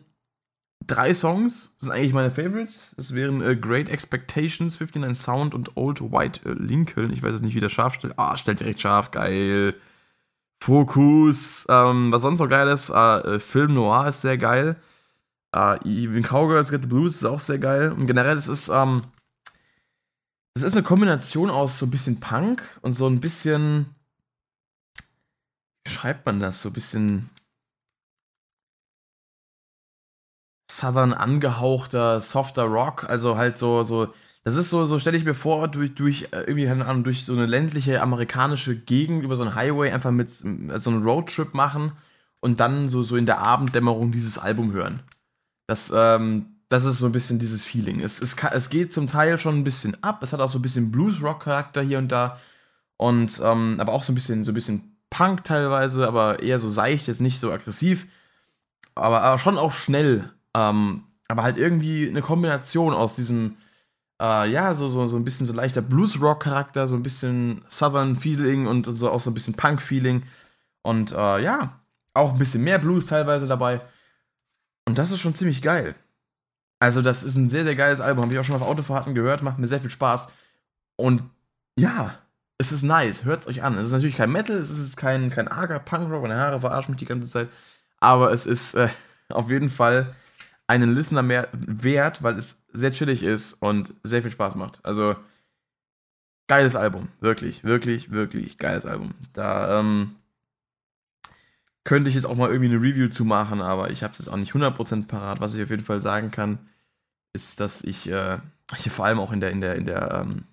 [0.85, 2.93] drei Songs sind eigentlich meine Favorites.
[2.97, 7.11] Das wären äh, Great Expectations, 59 Sound und Old White äh, Lincoln.
[7.11, 8.17] Ich weiß jetzt nicht, wie der scharf stellt.
[8.17, 9.75] Ah, stellt direkt scharf, geil.
[10.59, 14.75] Focus, ähm, was sonst noch geil ist, äh, Film Noir ist sehr geil.
[15.53, 17.91] Äh, Even Cowgirls Get the Blues ist auch sehr geil.
[17.91, 19.03] Und generell, es ist, ähm,
[20.55, 23.93] es ist eine Kombination aus so ein bisschen Punk und so ein bisschen,
[25.85, 27.29] wie schreibt man das, so ein bisschen
[30.69, 35.33] Southern angehauchter, softer Rock, also halt so, so, das ist so, so stelle ich mir
[35.33, 39.43] vor, durch, durch, äh, irgendwie, keine Ahnung, durch so eine ländliche amerikanische Gegend über so
[39.43, 41.93] einen Highway einfach mit äh, so einen Roadtrip machen
[42.39, 45.01] und dann so, so in der Abenddämmerung dieses Album hören.
[45.67, 48.01] Das, ähm, das ist so ein bisschen dieses Feeling.
[48.01, 50.61] Es, es, es geht zum Teil schon ein bisschen ab, es hat auch so ein
[50.61, 52.39] bisschen Blues-Rock-Charakter hier und da.
[52.97, 56.67] Und, ähm, aber auch so ein bisschen, so ein bisschen Punk teilweise, aber eher so
[56.67, 58.07] seicht, jetzt nicht so aggressiv.
[58.95, 63.57] Aber, aber schon auch schnell ähm, aber halt irgendwie eine Kombination aus diesem,
[64.19, 68.85] äh, ja, so, so, so ein bisschen so leichter Blues-Rock-Charakter, so ein bisschen Southern-Feeling und
[68.85, 70.23] so auch so ein bisschen Punk-Feeling.
[70.81, 71.79] Und äh, ja,
[72.13, 73.81] auch ein bisschen mehr Blues teilweise dabei.
[74.85, 75.95] Und das ist schon ziemlich geil.
[76.79, 78.23] Also, das ist ein sehr, sehr geiles Album.
[78.23, 80.29] Habe ich auch schon auf Autofahrten gehört, macht mir sehr viel Spaß.
[80.95, 81.23] Und
[81.77, 82.17] ja,
[82.57, 83.25] es ist nice.
[83.25, 83.77] Hört es euch an.
[83.77, 86.21] Es ist natürlich kein Metal, es ist kein, kein arger Punkrock.
[86.21, 87.49] Meine Haare verarschen mich die ganze Zeit.
[87.99, 88.89] Aber es ist äh,
[89.29, 90.15] auf jeden Fall
[90.67, 94.83] einen Listener mehr wert, weil es sehr chillig ist und sehr viel Spaß macht.
[94.85, 95.15] Also,
[96.47, 97.07] geiles Album.
[97.19, 99.13] Wirklich, wirklich, wirklich geiles Album.
[99.33, 100.15] Da ähm,
[101.85, 104.27] könnte ich jetzt auch mal irgendwie eine Review zu machen, aber ich habe es jetzt
[104.27, 105.39] auch nicht 100% parat.
[105.39, 106.59] Was ich auf jeden Fall sagen kann,
[107.33, 108.39] ist, dass ich äh,
[108.75, 110.43] hier vor allem auch in der, in der, in der ähm,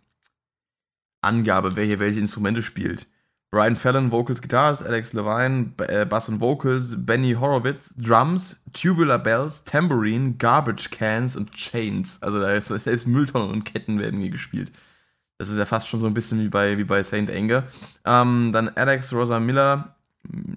[1.22, 3.08] Angabe, wer hier welche Instrumente spielt,
[3.54, 9.62] Brian Fallon, Vocals, Guitars, Alex Levine, äh, Bass und Vocals, Benny Horowitz, Drums, Tubular Bells,
[9.62, 12.20] Tambourine, Garbage Cans und Chains.
[12.20, 14.72] Also da ist selbst Mülltonnen und Ketten werden hier gespielt.
[15.38, 17.62] Das ist ja fast schon so ein bisschen wie bei, wie bei Saint Anger.
[18.04, 19.94] Ähm, dann Alex Rosa Miller,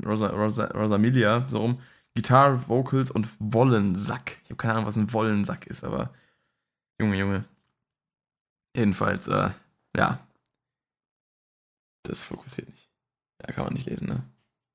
[0.03, 1.79] Rosa, Rosa, Rosamilia, so rum.
[2.15, 4.39] Gitarre, Vocals und Wollensack.
[4.43, 6.10] Ich habe keine Ahnung, was ein Wollensack ist, aber
[6.99, 7.45] Junge, Junge.
[8.75, 9.51] Jedenfalls, äh,
[9.95, 10.19] ja.
[12.01, 12.87] Das fokussiert nicht.
[13.47, 14.23] Da kann man nicht lesen, ne?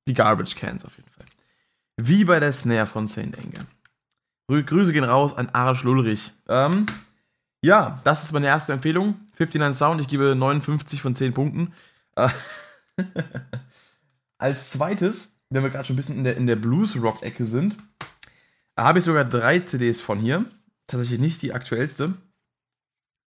[0.08, 1.26] Die Garbage Cans auf jeden Fall.
[1.96, 3.66] Wie bei der Snare von Saint Anger.
[4.48, 6.32] Grüße gehen raus an Arsch Lulrich.
[6.48, 6.86] Ähm,
[7.62, 9.14] ja, das ist meine erste Empfehlung.
[9.38, 11.72] 59 Sound, ich gebe 59 von 10 Punkten.
[12.16, 12.28] Äh,
[14.38, 17.76] als zweites, wenn wir gerade schon ein bisschen in der, in der Blues-Rock-Ecke sind,
[18.76, 20.44] habe ich sogar drei CDs von hier.
[20.86, 22.14] Tatsächlich nicht die aktuellste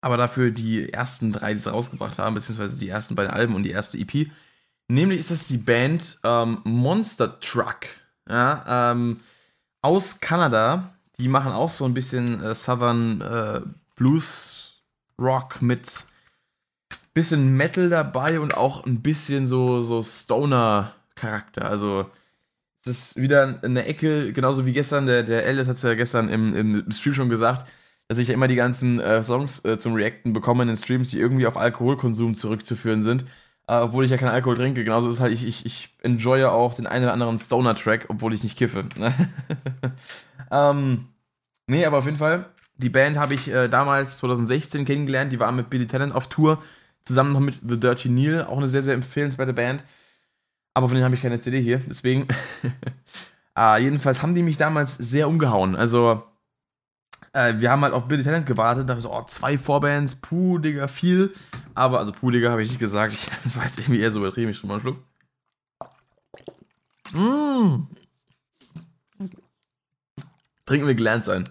[0.01, 3.63] aber dafür die ersten drei, die sie rausgebracht haben, beziehungsweise die ersten beiden Alben und
[3.63, 4.31] die erste EP.
[4.91, 7.87] Nämlich ist das die Band ähm, Monster Truck
[8.29, 9.21] ja, ähm,
[9.81, 10.93] aus Kanada.
[11.17, 13.61] Die machen auch so ein bisschen äh, Southern äh,
[13.95, 14.83] Blues
[15.17, 16.05] Rock mit
[17.13, 21.63] bisschen Metal dabei und auch ein bisschen so, so Stoner-Charakter.
[21.63, 22.11] Also
[22.85, 26.27] es ist wieder eine Ecke, genauso wie gestern, der, der Alice hat es ja gestern
[26.27, 27.65] im, im Stream schon gesagt,
[28.09, 31.11] dass ich ja immer die ganzen äh, Songs äh, zum Reacten bekomme in den Streams,
[31.11, 33.23] die irgendwie auf Alkoholkonsum zurückzuführen sind.
[33.71, 34.83] Äh, obwohl ich ja keinen Alkohol trinke.
[34.83, 38.33] Genauso ist es halt, ich, ich, ich enjoye auch den einen oder anderen Stoner-Track, obwohl
[38.33, 38.83] ich nicht kiffe.
[40.51, 41.07] ähm,
[41.67, 45.31] nee, aber auf jeden Fall, die Band habe ich äh, damals 2016 kennengelernt.
[45.31, 46.61] Die war mit Billy Tennant auf Tour.
[47.05, 49.85] Zusammen noch mit The Dirty Neil, auch eine sehr, sehr empfehlenswerte Band.
[50.73, 52.27] Aber von denen habe ich keine CD hier, deswegen.
[53.53, 55.77] ah, jedenfalls haben die mich damals sehr umgehauen.
[55.77, 56.23] Also,
[57.33, 60.87] äh, wir haben halt auf Billy Talent gewartet, da so, oh, zwei Vorbands, puh, Digga,
[60.87, 61.33] viel.
[61.73, 63.13] Aber, also puh, Digga, habe ich nicht gesagt.
[63.13, 64.97] Ich weiß nicht, wie eher so übertrieben, ich schon mal einen Schluck.
[67.13, 67.87] Mmh.
[70.65, 71.47] Trinken wir gelernt sein.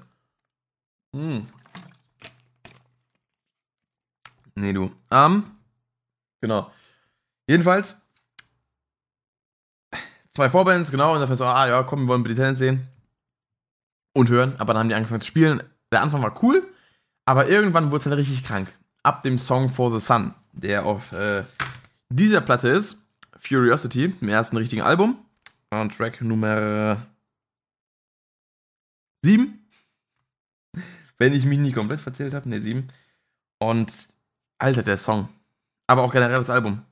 [1.13, 1.41] Mmh.
[4.55, 4.93] Nee, du.
[5.11, 5.45] Ähm,
[6.41, 6.71] genau.
[7.47, 8.01] Jedenfalls,
[10.31, 12.87] zwei Vorbands, genau, und dann so, ah ja, komm, wir wollen Billy Talent sehen
[14.13, 15.63] und hören, aber dann haben die angefangen zu spielen.
[15.93, 16.67] Der Anfang war cool,
[17.25, 18.73] aber irgendwann wurde es halt richtig krank.
[19.03, 21.45] Ab dem Song For the Sun, der auf äh,
[22.11, 25.17] dieser Platte ist, Furiosity, dem ersten richtigen Album,
[25.71, 27.07] und Track Nummer
[29.25, 29.59] 7.
[31.19, 32.89] Wenn ich mich nicht komplett verzählt habe, ne, 7.
[33.59, 33.93] Und,
[34.59, 35.29] Alter, der Song.
[35.87, 36.83] Aber auch generell das Album.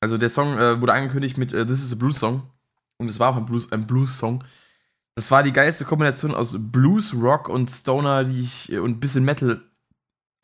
[0.00, 2.42] Also der Song äh, wurde angekündigt mit äh, This is a Blues Song.
[2.98, 4.44] Und es war auch ein Blues, ein Blues Song.
[5.16, 9.62] Das war die geilste Kombination aus Blues, Rock und Stoner, die ich und bisschen Metal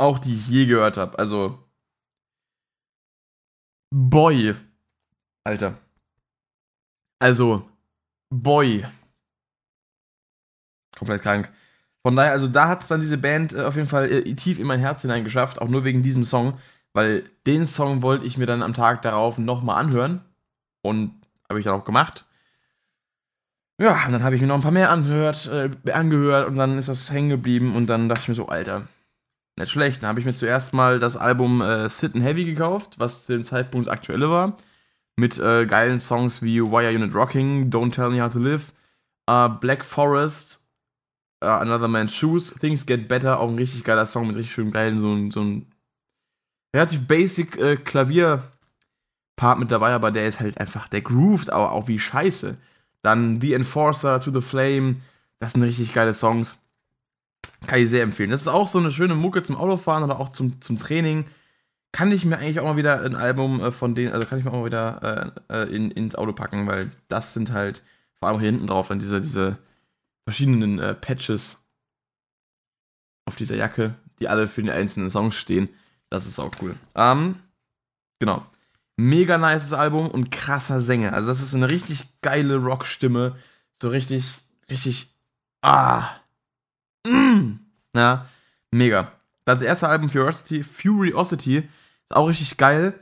[0.03, 1.19] auch die ich je gehört habe.
[1.19, 1.59] Also
[3.95, 4.55] Boy,
[5.45, 5.79] Alter.
[7.21, 7.69] Also
[8.31, 8.85] Boy.
[10.97, 11.53] Komplett krank.
[12.05, 14.67] Von daher, also da hat dann diese Band äh, auf jeden Fall äh, tief in
[14.67, 16.59] mein Herz hineingeschafft, auch nur wegen diesem Song,
[16.95, 20.25] weil den Song wollte ich mir dann am Tag darauf nochmal anhören
[20.83, 22.25] und habe ich dann auch gemacht.
[23.83, 26.79] Ja, und dann habe ich mir noch ein paar mehr angehört, äh, angehört und dann
[26.79, 28.87] ist das hängen geblieben und dann dachte ich mir so, Alter,
[29.59, 30.01] nicht schlecht.
[30.01, 33.33] Dann habe ich mir zuerst mal das Album äh, Sit and Heavy gekauft, was zu
[33.33, 34.57] dem Zeitpunkt das aktuelle war.
[35.17, 38.39] Mit äh, geilen Songs wie Why Are You Not Rocking, Don't Tell Me How to
[38.39, 38.73] Live,
[39.29, 40.65] uh, Black Forest,
[41.43, 44.71] uh, Another Man's Shoes, Things Get Better, auch ein richtig geiler Song mit richtig schön
[44.71, 45.67] geilen, so, so ein
[46.73, 51.89] relativ basic äh, Klavier-Part mit dabei, aber der ist halt einfach, der grooved auch, auch
[51.89, 52.59] wie scheiße.
[53.03, 54.97] Dann The Enforcer, To the Flame.
[55.39, 56.65] Das sind richtig geile Songs.
[57.67, 58.31] Kann ich sehr empfehlen.
[58.31, 61.27] Das ist auch so eine schöne Mucke zum Autofahren oder auch zum, zum Training.
[61.93, 64.45] Kann ich mir eigentlich auch mal wieder ein Album äh, von denen, also kann ich
[64.45, 67.83] mir auch mal wieder äh, äh, in, ins Auto packen, weil das sind halt,
[68.15, 69.59] vor allem hier hinten drauf, dann diese, diese
[70.25, 71.67] verschiedenen äh, Patches
[73.27, 75.69] auf dieser Jacke, die alle für die einzelnen Songs stehen.
[76.09, 76.77] Das ist auch cool.
[76.95, 77.37] Ähm,
[78.19, 78.47] genau.
[78.97, 81.13] Mega nices Album und krasser Sänger.
[81.13, 83.37] Also, das ist eine richtig geile Rockstimme.
[83.73, 85.15] So richtig, richtig.
[85.63, 86.09] Ah.
[87.07, 87.61] Mm.
[87.95, 88.27] Ja,
[88.71, 89.13] mega.
[89.45, 91.69] Das erste Album, Furiosity, Furiosity,
[92.05, 92.95] ist auch richtig geil.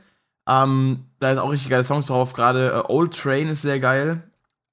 [0.47, 2.33] Ähm, da ist auch richtig geile Songs drauf.
[2.33, 4.23] Gerade äh, Old Train ist sehr geil.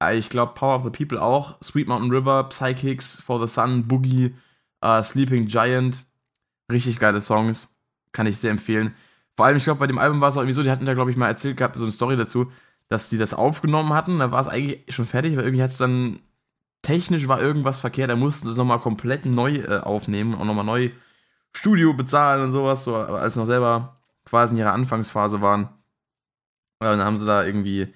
[0.01, 1.61] Äh, ich glaube, Power of the People auch.
[1.63, 4.35] Sweet Mountain River, Psychics, For the Sun, Boogie,
[4.81, 6.03] äh, Sleeping Giant.
[6.71, 7.79] Richtig geile Songs.
[8.11, 8.95] Kann ich sehr empfehlen.
[9.39, 10.93] Vor allem, ich glaube, bei dem Album war es auch irgendwie so, die hatten da,
[10.93, 12.51] glaube ich, mal erzählt gehabt, so eine Story dazu,
[12.89, 14.19] dass die das aufgenommen hatten.
[14.19, 16.19] Da war es eigentlich schon fertig, aber irgendwie hat es dann
[16.81, 18.09] technisch war irgendwas verkehrt.
[18.09, 20.91] Da mussten sie es nochmal komplett neu äh, aufnehmen und nochmal neu
[21.53, 25.69] Studio bezahlen und sowas, so, als noch selber quasi in ihrer Anfangsphase waren.
[26.79, 27.93] Und dann haben sie da irgendwie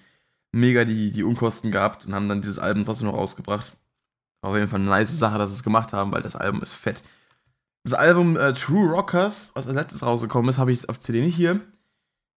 [0.54, 3.76] mega die, die Unkosten gehabt und haben dann dieses Album trotzdem noch rausgebracht.
[4.44, 6.74] Auf jeden Fall eine nice Sache, dass sie es gemacht haben, weil das Album ist
[6.74, 7.04] fett.
[7.84, 11.36] Das Album äh, True Rockers, was als letztes rausgekommen ist, habe ich auf CD nicht
[11.36, 11.60] hier.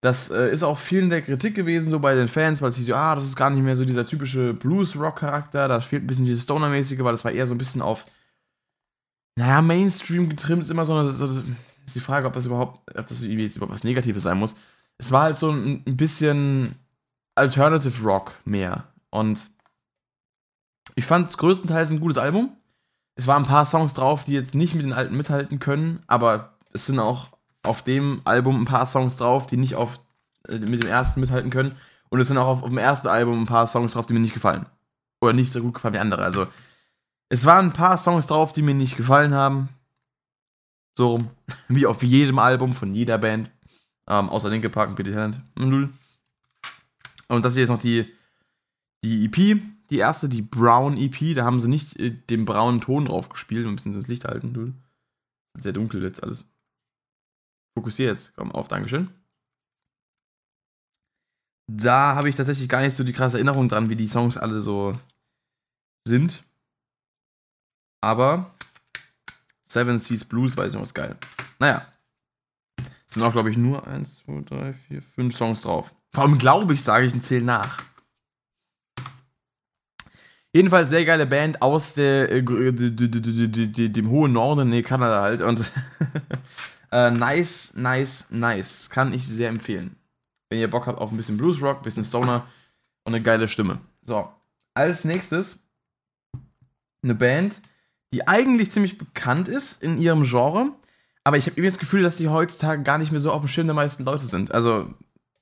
[0.00, 2.88] Das äh, ist auch vielen der Kritik gewesen, so bei den Fans, weil es hieß,
[2.88, 6.42] ja, das ist gar nicht mehr so dieser typische Blues-Rock-Charakter, da fehlt ein bisschen dieses
[6.42, 8.06] Stoner-mäßige, weil das war eher so ein bisschen auf,
[9.36, 13.06] naja, Mainstream getrimmt, ist immer so, eine, so ist die Frage, ob das überhaupt, ob
[13.06, 14.56] das jetzt überhaupt was Negatives sein muss.
[14.98, 16.74] Es war halt so ein, ein bisschen
[17.34, 19.50] Alternative Rock mehr und
[20.94, 22.56] ich fand es größtenteils ein gutes Album
[23.16, 26.52] es waren ein paar Songs drauf, die jetzt nicht mit den alten mithalten können, aber
[26.72, 27.28] es sind auch
[27.62, 29.98] auf dem Album ein paar Songs drauf, die nicht auf,
[30.48, 31.74] äh, mit dem ersten mithalten können.
[32.10, 34.20] Und es sind auch auf, auf, dem ersten Album ein paar Songs drauf, die mir
[34.20, 34.66] nicht gefallen.
[35.20, 36.22] Oder nicht so gut gefallen wie andere.
[36.22, 36.46] Also,
[37.28, 39.70] es waren ein paar Songs drauf, die mir nicht gefallen haben.
[40.96, 41.30] So rum.
[41.68, 43.50] Wie auf jedem Album von jeder Band.
[44.06, 45.40] Ähm, außer Linke Park und Peter Talent.
[47.28, 48.14] Und das hier ist noch die,
[49.02, 53.06] die EP die erste, die Brown EP, da haben sie nicht äh, den braunen Ton
[53.06, 54.72] drauf gespielt, um ein bisschen das Licht halten, du.
[55.58, 56.50] Sehr dunkel jetzt alles.
[57.76, 59.10] Fokussier jetzt, komm auf, Dankeschön.
[61.68, 64.60] Da habe ich tatsächlich gar nicht so die krasse Erinnerung dran, wie die Songs alle
[64.60, 64.98] so
[66.06, 66.44] sind.
[68.00, 68.54] Aber
[69.64, 71.16] Seven Seas Blues weiß ich noch was geil.
[71.58, 71.86] Naja.
[73.08, 75.94] Es sind auch, glaube ich, nur 1, 2, 3, 4, 5 Songs drauf.
[76.14, 77.82] Allem glaube ich, sage ich und zähle nach.
[80.56, 85.42] Jedenfalls sehr geile Band aus der, äh, dem hohen Norden, nee, Kanada halt.
[85.42, 85.70] Und
[86.90, 88.88] äh, nice, nice, nice.
[88.88, 89.96] Kann ich sehr empfehlen.
[90.48, 92.46] Wenn ihr Bock habt auf ein bisschen Bluesrock, ein bisschen Stoner
[93.04, 93.80] und eine geile Stimme.
[94.00, 94.30] So,
[94.72, 95.62] als nächstes
[97.02, 97.60] eine Band,
[98.14, 100.72] die eigentlich ziemlich bekannt ist in ihrem Genre,
[101.22, 103.48] aber ich habe irgendwie das Gefühl, dass die heutzutage gar nicht mehr so auf dem
[103.48, 104.52] Schirm der meisten Leute sind.
[104.52, 104.88] Also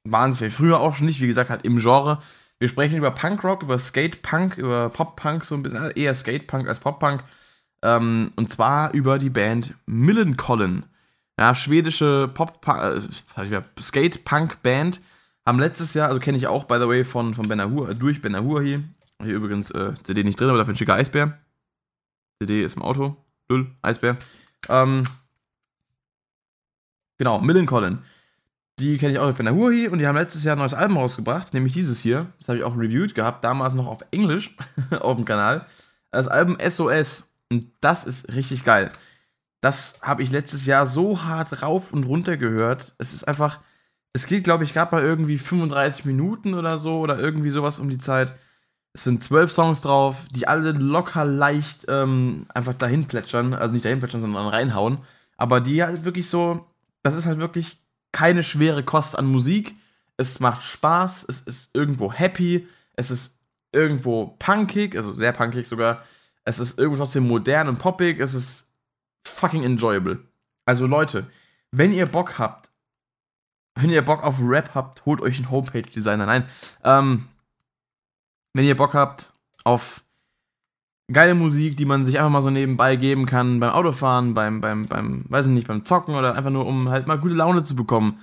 [0.02, 2.20] waren sie vielleicht früher auch schon nicht, wie gesagt, halt im Genre.
[2.58, 7.24] Wir sprechen über Punkrock, über Skatepunk, über Pop-Punk, so ein bisschen, eher Skatepunk als Pop-Punk.
[7.82, 10.84] Ähm, und zwar über die Band Millencolin.
[11.38, 15.00] Ja, schwedische äh, Skate-Punk-Band.
[15.46, 17.94] Haben letztes Jahr, also kenne ich auch, by the way, von, von Ben Ahur, äh,
[17.94, 18.82] durch Ben Ahur hier.
[19.22, 21.38] Hier übrigens äh, CD nicht drin, aber dafür ein schicker Eisbär.
[22.40, 23.16] CD ist im Auto.
[23.48, 24.16] Lüll, Eisbär.
[24.68, 25.04] Ähm,
[27.18, 27.98] genau, Millencolin.
[28.80, 30.74] Die kenne ich auch durch Ben Ahur hier und die haben letztes Jahr ein neues
[30.74, 32.26] Album rausgebracht, nämlich dieses hier.
[32.38, 34.56] Das habe ich auch reviewed gehabt, damals noch auf Englisch
[35.00, 35.66] auf dem Kanal.
[36.10, 37.32] Das Album SOS.
[37.50, 38.90] Und das ist richtig geil.
[39.60, 42.94] Das habe ich letztes Jahr so hart rauf und runter gehört.
[42.98, 43.60] Es ist einfach,
[44.12, 47.88] es geht, glaube ich, gerade mal irgendwie 35 Minuten oder so oder irgendwie sowas um
[47.88, 48.34] die Zeit.
[48.92, 53.54] Es sind zwölf Songs drauf, die alle locker leicht ähm, einfach dahin plätschern.
[53.54, 54.98] Also nicht dahin plätschern, sondern reinhauen.
[55.36, 56.66] Aber die halt wirklich so,
[57.02, 57.83] das ist halt wirklich
[58.14, 59.74] keine schwere Kost an Musik.
[60.16, 63.40] Es macht Spaß, es ist irgendwo happy, es ist
[63.72, 66.04] irgendwo punkig, also sehr punkig sogar.
[66.44, 68.72] Es ist irgendwo trotzdem modern und poppig, es ist
[69.26, 70.20] fucking enjoyable.
[70.64, 71.26] Also Leute,
[71.72, 72.70] wenn ihr Bock habt,
[73.74, 76.26] wenn ihr Bock auf Rap habt, holt euch einen Homepage-Designer.
[76.26, 76.48] Nein,
[76.84, 77.28] ähm,
[78.52, 79.32] wenn ihr Bock habt
[79.64, 80.03] auf
[81.12, 84.86] geile Musik, die man sich einfach mal so nebenbei geben kann, beim Autofahren, beim, beim,
[84.86, 87.76] beim, weiß ich nicht, beim Zocken oder einfach nur, um halt mal gute Laune zu
[87.76, 88.20] bekommen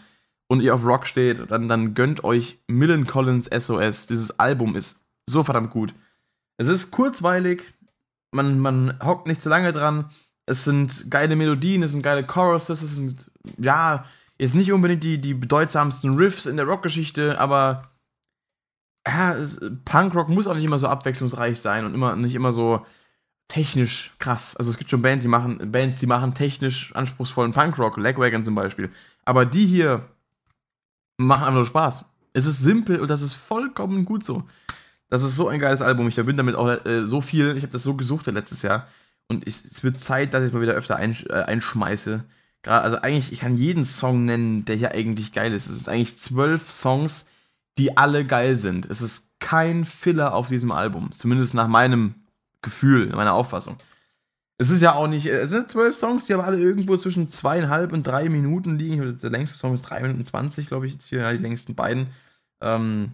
[0.48, 4.08] und ihr auf Rock steht, dann, dann gönnt euch Millen Collins SOS.
[4.08, 5.94] Dieses Album ist so verdammt gut.
[6.58, 7.74] Es ist kurzweilig,
[8.32, 10.10] man, man hockt nicht zu lange dran,
[10.46, 14.06] es sind geile Melodien, es sind geile Choruses, es sind, ja,
[14.38, 17.91] jetzt nicht unbedingt die, die bedeutsamsten Riffs in der Rockgeschichte, aber
[19.08, 19.36] ja,
[19.86, 22.86] Punkrock muss auch nicht immer so abwechslungsreich sein und immer nicht immer so
[23.48, 24.56] technisch krass.
[24.56, 28.56] Also es gibt schon Bands, die machen, Bands, die machen technisch anspruchsvollen Punkrock, Legwagon zum
[28.56, 28.90] Beispiel.
[29.26, 30.08] Aber die hier
[31.18, 32.06] machen einfach nur Spaß.
[32.34, 34.44] Es ist simpel und das ist vollkommen gut so.
[35.10, 36.08] Das ist so ein geiles Album.
[36.08, 37.58] Ich verbinde damit auch äh, so viel.
[37.58, 38.88] Ich habe das so gesucht letztes Jahr.
[39.28, 42.24] Und ich, es wird Zeit, dass ich es mal wieder öfter einsch äh, einschmeiße.
[42.64, 45.68] Gerade, also eigentlich, ich kann jeden Song nennen, der hier eigentlich geil ist.
[45.68, 47.30] Es sind eigentlich zwölf Songs,
[47.78, 48.86] die alle geil sind.
[48.86, 51.12] Es ist kein Filler auf diesem Album.
[51.12, 52.16] Zumindest nach meinem
[52.62, 53.78] Gefühl, meiner Auffassung.
[54.58, 57.94] Es ist ja auch nicht, es sind zwölf Songs, die aber alle irgendwo zwischen zweieinhalb
[57.94, 59.18] und drei Minuten liegen.
[59.18, 62.08] Der längste Song ist drei Minuten zwanzig, glaube ich, jetzt hier, ja, die längsten beiden.
[62.62, 63.14] Ähm,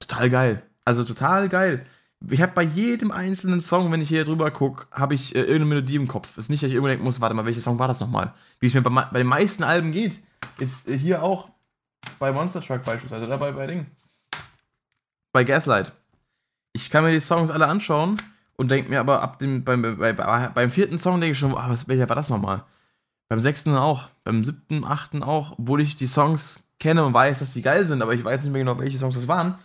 [0.00, 0.62] total geil.
[0.84, 1.86] Also total geil.
[2.30, 5.66] Ich habe bei jedem einzelnen Song, wenn ich hier drüber gucke, habe ich äh, irgendeine
[5.66, 6.30] Melodie im Kopf.
[6.32, 8.34] Es ist nicht, dass ich irgendwo denken muss, warte mal, welcher Song war das nochmal?
[8.58, 10.20] Wie es mir bei, bei den meisten Alben geht.
[10.58, 11.50] Jetzt äh, hier auch
[12.18, 13.86] bei Monster Truck beispielsweise oder bei, bei Ding.
[15.32, 15.92] Bei Gaslight.
[16.72, 18.16] Ich kann mir die Songs alle anschauen
[18.56, 21.52] und denke mir aber ab dem, beim, bei, bei, beim vierten Song denke ich schon,
[21.52, 22.64] oh, was, welcher war das nochmal?
[23.28, 27.52] Beim sechsten auch, beim siebten, achten auch, obwohl ich die Songs kenne und weiß, dass
[27.52, 29.58] die geil sind, aber ich weiß nicht mehr genau, welche Songs das waren.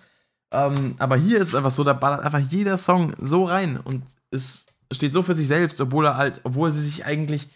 [0.52, 4.04] Ähm, aber hier ist es einfach so, da ballert einfach jeder Song so rein und
[4.32, 7.48] es steht so für sich selbst, obwohl er halt, obwohl sie sich eigentlich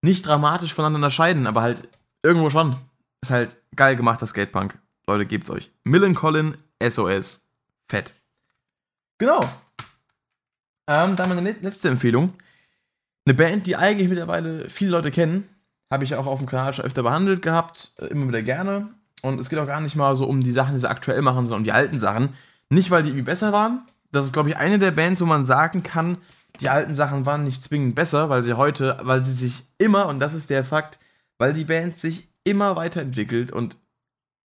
[0.00, 1.88] nicht dramatisch voneinander scheiden, aber halt
[2.22, 2.76] irgendwo schon.
[3.22, 4.78] Ist halt geil gemacht, das Skatepunk.
[5.06, 5.70] Leute, gebt's euch.
[5.84, 7.46] Millen Collin, SOS.
[7.88, 8.12] Fett.
[9.18, 9.40] Genau.
[10.88, 12.34] Ähm, dann meine letzte Empfehlung.
[13.24, 15.48] Eine Band, die eigentlich mittlerweile viele Leute kennen.
[15.90, 17.92] Habe ich auch auf dem Kanal schon öfter behandelt gehabt.
[17.98, 18.88] Äh, immer wieder gerne.
[19.22, 21.46] Und es geht auch gar nicht mal so um die Sachen, die sie aktuell machen,
[21.46, 22.30] sondern um die alten Sachen.
[22.70, 23.86] Nicht, weil die irgendwie besser waren.
[24.10, 26.18] Das ist, glaube ich, eine der Bands, wo man sagen kann,
[26.60, 30.18] die alten Sachen waren nicht zwingend besser, weil sie heute, weil sie sich immer, und
[30.18, 30.98] das ist der Fakt,
[31.38, 33.76] weil die Band sich immer weiterentwickelt und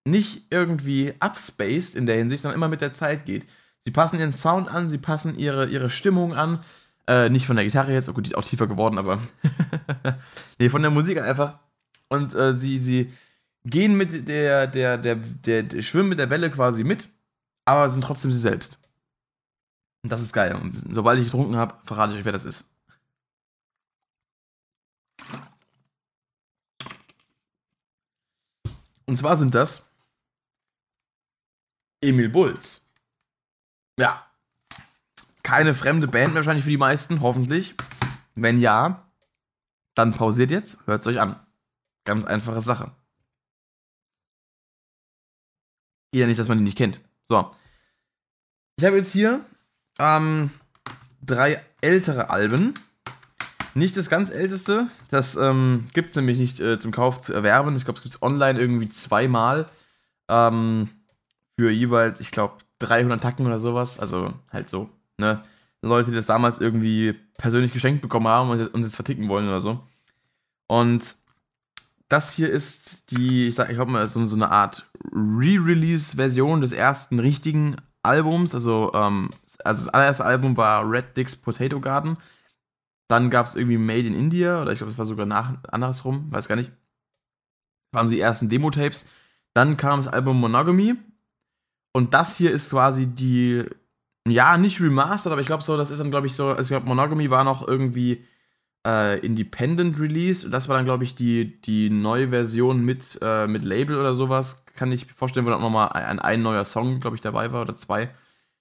[0.05, 3.47] nicht irgendwie upspaced in der Hinsicht, sondern immer mit der Zeit geht.
[3.79, 6.63] Sie passen ihren Sound an, sie passen ihre, ihre Stimmung an.
[7.07, 9.19] Äh, nicht von der Gitarre jetzt, oh gut, die ist auch tiefer geworden, aber.
[10.59, 11.59] nee, von der Musik einfach.
[12.09, 13.13] Und äh, sie, sie
[13.65, 17.07] gehen mit der, der, der, der, der, schwimmen mit der Welle quasi mit,
[17.65, 18.79] aber sind trotzdem sie selbst.
[20.03, 20.55] Und das ist geil.
[20.55, 22.73] Und sobald ich getrunken habe, verrate ich euch, wer das ist.
[29.07, 29.91] Und zwar sind das
[32.01, 32.89] Emil Bulls.
[33.97, 34.23] Ja.
[35.43, 37.75] Keine fremde Band wahrscheinlich für die meisten, hoffentlich.
[38.35, 39.09] Wenn ja,
[39.95, 41.39] dann pausiert jetzt, hört es euch an.
[42.03, 42.91] Ganz einfache Sache.
[46.11, 46.99] Geht ja nicht, dass man die nicht kennt.
[47.23, 47.51] So.
[48.75, 49.43] Ich habe jetzt hier
[49.99, 50.51] ähm,
[51.21, 52.73] drei ältere Alben.
[53.77, 54.87] Nicht das ganz älteste.
[55.09, 57.75] Das ähm, gibt es nämlich nicht äh, zum Kauf zu erwerben.
[57.75, 59.67] Ich glaube, es gibt es online irgendwie zweimal.
[60.29, 60.89] Ähm,
[61.59, 63.99] für jeweils, ich glaube, 300 Tacken oder sowas.
[63.99, 65.43] Also halt so, ne?
[65.83, 69.61] Leute, die das damals irgendwie persönlich geschenkt bekommen haben und, und jetzt verticken wollen oder
[69.61, 69.79] so.
[70.65, 71.15] Und
[72.09, 76.71] das hier ist die, ich sag, ich glaube mal, so, so eine Art Re-Release-Version des
[76.71, 78.55] ersten richtigen Albums.
[78.55, 79.29] Also, ähm,
[79.63, 82.17] also das allererste Album war Red Dicks Potato Garden.
[83.07, 86.31] Dann gab es irgendwie Made in India, oder ich glaube, es war sogar nach, andersrum,
[86.31, 86.71] weiß gar nicht.
[87.93, 89.09] Waren die ersten Demo-Tapes.
[89.53, 90.95] Dann kam das Album Monogamy.
[91.93, 93.63] Und das hier ist quasi die,
[94.27, 96.67] ja, nicht remastered, aber ich glaube so, das ist dann, glaube ich, so, also ich
[96.67, 98.25] glaube, Monogamy war noch irgendwie
[98.85, 100.45] äh, Independent Release.
[100.45, 104.13] Und das war dann, glaube ich, die, die neue Version mit, äh, mit Label oder
[104.13, 104.65] sowas.
[104.75, 107.61] Kann ich mir vorstellen, wo dann nochmal ein, ein neuer Song, glaube ich, dabei war
[107.61, 108.09] oder zwei.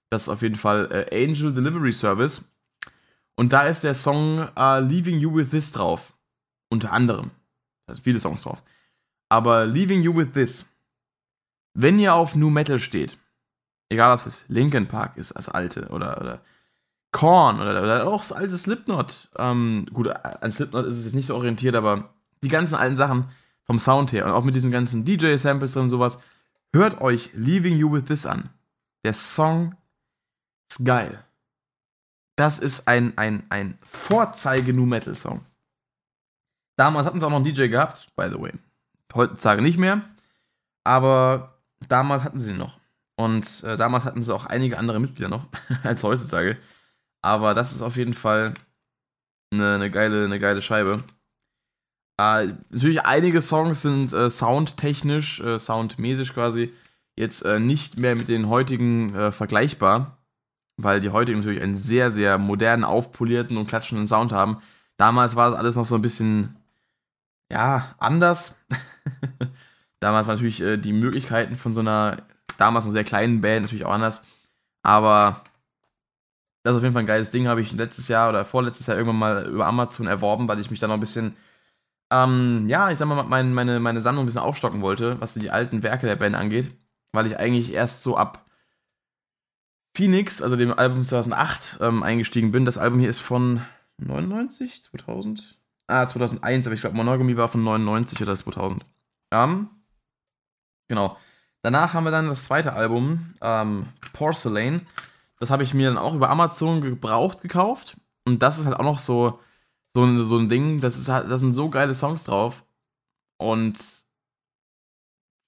[0.09, 2.56] Das ist auf jeden Fall äh, Angel Delivery Service.
[3.37, 6.13] Und da ist der Song uh, Leaving You With This drauf.
[6.69, 7.31] Unter anderem.
[7.85, 8.63] Also viele Songs drauf.
[9.29, 10.65] Aber Leaving You With This.
[11.73, 13.19] Wenn ihr auf New Metal steht,
[13.89, 16.41] egal ob es Linkin Park ist, als alte, oder, oder
[17.11, 19.29] Korn, oder, oder auch das alte Slipknot.
[19.37, 22.09] Ähm, gut, an Slipknot ist es jetzt nicht so orientiert, aber
[22.43, 23.29] die ganzen alten Sachen
[23.63, 26.19] vom Sound her und auch mit diesen ganzen DJ-Samples und sowas,
[26.73, 28.49] hört euch Leaving You With This an.
[29.03, 29.75] Der Song
[30.69, 31.23] ist geil.
[32.37, 35.43] Das ist ein, ein, ein Vorzeige-Nu-Metal-Song.
[36.77, 38.53] Damals hatten sie auch noch einen DJ gehabt, by the way.
[39.13, 40.01] Heutzutage nicht mehr.
[40.83, 42.79] Aber damals hatten sie ihn noch.
[43.15, 45.47] Und äh, damals hatten sie auch einige andere Mitglieder noch
[45.83, 46.57] als heutzutage.
[47.23, 48.53] Aber das ist auf jeden Fall
[49.51, 51.03] eine, eine, geile, eine geile Scheibe.
[52.19, 56.71] Äh, natürlich, einige Songs sind äh, soundtechnisch, äh, soundmäßig quasi,
[57.15, 60.16] jetzt äh, nicht mehr mit den heutigen äh, vergleichbar
[60.77, 64.57] weil die heutigen natürlich einen sehr, sehr modernen, aufpolierten und klatschenden Sound haben.
[64.97, 66.55] Damals war das alles noch so ein bisschen,
[67.51, 68.63] ja, anders.
[69.99, 72.17] damals waren natürlich äh, die Möglichkeiten von so einer
[72.57, 74.23] damals noch sehr kleinen Band natürlich auch anders.
[74.83, 75.41] Aber
[76.63, 78.97] das ist auf jeden Fall ein geiles Ding, habe ich letztes Jahr oder vorletztes Jahr
[78.97, 81.35] irgendwann mal über Amazon erworben, weil ich mich da noch ein bisschen,
[82.11, 85.49] ähm, ja, ich sag mal, mein, meine, meine Sammlung ein bisschen aufstocken wollte, was die
[85.49, 86.71] alten Werke der Band angeht.
[87.13, 88.46] Weil ich eigentlich erst so ab
[89.97, 92.65] Phoenix, also dem Album 2008, ähm, eingestiegen bin.
[92.65, 93.61] Das Album hier ist von
[93.97, 95.57] 99, 2000?
[95.87, 98.85] Ah, 2001, aber ich glaube, Monogamy war von 99 oder 2000.
[99.31, 99.69] Ähm,
[100.87, 101.17] genau.
[101.63, 104.85] Danach haben wir dann das zweite Album, ähm, Porcelain.
[105.39, 107.97] Das habe ich mir dann auch über Amazon gebraucht gekauft.
[108.23, 109.39] Und das ist halt auch noch so,
[109.95, 112.63] so, ein, so ein Ding, das ist halt, da sind so geile Songs drauf.
[113.37, 113.79] Und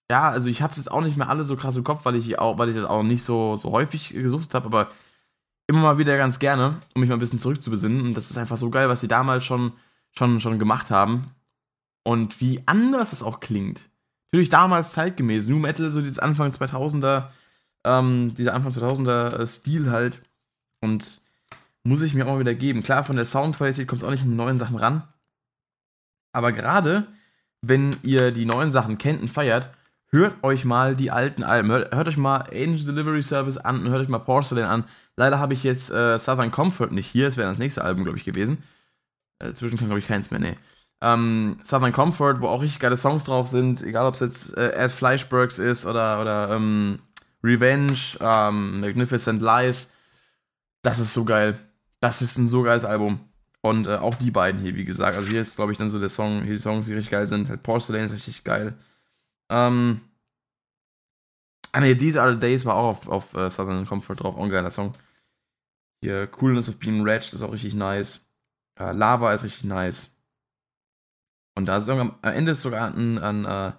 [0.09, 2.39] ja, also ich habe jetzt auch nicht mehr alle so krass im Kopf, weil ich
[2.39, 4.89] auch, weil ich das auch nicht so, so häufig gesucht habe, aber
[5.67, 8.01] immer mal wieder ganz gerne, um mich mal ein bisschen zurückzubesinnen.
[8.01, 9.73] Und das ist einfach so geil, was sie damals schon,
[10.11, 11.29] schon, schon gemacht haben.
[12.03, 13.87] Und wie anders es auch klingt.
[14.31, 15.47] Natürlich damals zeitgemäß.
[15.47, 17.27] New Metal, so dieses Anfang 2000er,
[17.83, 20.23] ähm, dieser Anfang 2000er äh, Stil halt.
[20.81, 21.21] Und
[21.83, 22.81] muss ich mir auch mal wieder geben.
[22.81, 25.03] Klar, von der Soundqualität kommt es auch nicht in die neuen Sachen ran.
[26.31, 27.07] Aber gerade,
[27.61, 29.69] wenn ihr die neuen Sachen kennt und feiert,
[30.11, 31.69] hört euch mal die alten Alben.
[31.71, 34.83] Hört, hört, euch mal Angel Delivery Service an und hört euch mal Porcelain an.
[35.15, 37.25] Leider habe ich jetzt äh, Southern Comfort nicht hier.
[37.25, 38.63] Das wäre das nächste Album, glaube ich, gewesen.
[39.39, 40.57] Äh, zwischen kann, glaube ich, keins mehr, nee.
[41.01, 44.71] Ähm, Southern Comfort, wo auch richtig geile Songs drauf sind, egal ob es jetzt äh,
[44.73, 46.99] Ed Fleischbergs ist oder, oder ähm,
[47.43, 49.93] Revenge, ähm, Magnificent Lies.
[50.81, 51.57] Das ist so geil.
[52.01, 53.19] Das ist ein so geiles Album.
[53.61, 55.17] Und äh, auch die beiden hier, wie gesagt.
[55.17, 57.27] Also hier ist, glaube ich, dann so der Song, hier die Songs, die richtig geil
[57.27, 57.49] sind.
[57.49, 58.73] Halt Porcelain ist richtig geil.
[59.49, 60.01] Ähm,
[61.71, 64.43] ah ne, These Are the Days war auch auf, auf uh, Southern Comfort drauf, auch
[64.43, 64.93] ein geiler Song.
[66.01, 68.29] Hier, Coolness of Being Wretched ist auch richtig nice.
[68.79, 70.19] Uh, Lava ist richtig nice.
[71.55, 73.73] Und da ist am Ende ist sogar ein, ein, ein,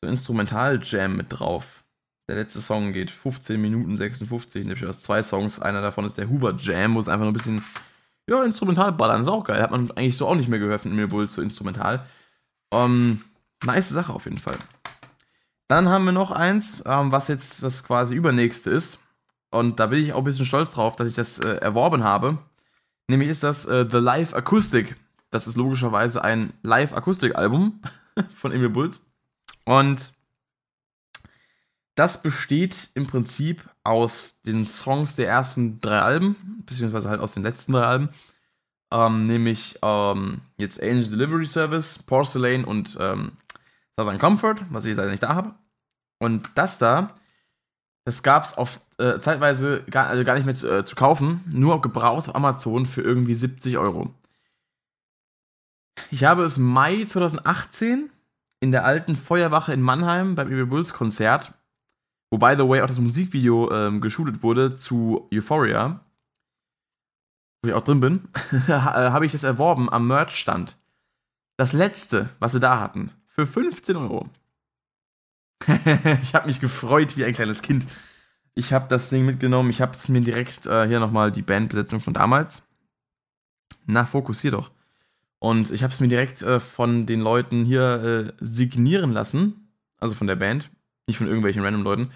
[0.00, 1.84] so Instrumental-Jam mit drauf.
[2.28, 5.60] Der letzte Song geht 15 Minuten 56, nämlich aus zwei Songs.
[5.60, 7.64] Einer davon ist der Hoover Jam, wo es einfach nur ein bisschen,
[8.28, 9.20] ja, instrumental ballern.
[9.20, 9.60] Ist auch geil.
[9.60, 12.06] Hat man eigentlich so auch nicht mehr gehört von Emil Bulls, so instrumental.
[12.70, 13.24] Um,
[13.64, 14.56] nice Sache auf jeden Fall.
[15.68, 19.00] Dann haben wir noch eins, ähm, was jetzt das quasi übernächste ist.
[19.50, 22.38] Und da bin ich auch ein bisschen stolz drauf, dass ich das äh, erworben habe.
[23.08, 24.96] Nämlich ist das äh, The Live Acoustic.
[25.30, 27.80] Das ist logischerweise ein Live-Akustik-Album
[28.34, 29.00] von Emil Bult.
[29.64, 30.12] Und
[31.94, 37.42] das besteht im Prinzip aus den Songs der ersten drei Alben, beziehungsweise halt aus den
[37.42, 38.08] letzten drei Alben.
[38.90, 43.32] Ähm, nämlich ähm, jetzt Angel Delivery Service, Porcelain und ähm,
[43.98, 45.54] Southern Comfort, was ich jetzt nicht da habe.
[46.18, 47.14] Und das da,
[48.04, 48.56] das gab es
[48.98, 52.86] äh, zeitweise gar, also gar nicht mehr zu, äh, zu, kaufen, nur gebraucht auf Amazon
[52.86, 54.12] für irgendwie 70 Euro.
[56.10, 58.10] Ich habe es Mai 2018
[58.60, 61.54] in der alten Feuerwache in Mannheim beim Evil Bulls Konzert,
[62.30, 66.00] wo by the way auch das Musikvideo ähm, geshootet wurde zu Euphoria,
[67.62, 68.28] wo ich auch drin bin,
[68.68, 70.76] habe ich das erworben am Merch-Stand.
[71.56, 74.28] Das letzte, was sie da hatten, für 15 Euro.
[76.22, 77.86] ich habe mich gefreut wie ein kleines Kind.
[78.54, 79.70] Ich habe das Ding mitgenommen.
[79.70, 82.68] Ich habe es mir direkt äh, hier nochmal die Bandbesetzung von damals.
[83.86, 84.70] Na, fokussier doch.
[85.40, 89.68] Und ich habe es mir direkt äh, von den Leuten hier äh, signieren lassen.
[89.98, 90.70] Also von der Band.
[91.06, 92.10] Nicht von irgendwelchen random Leuten.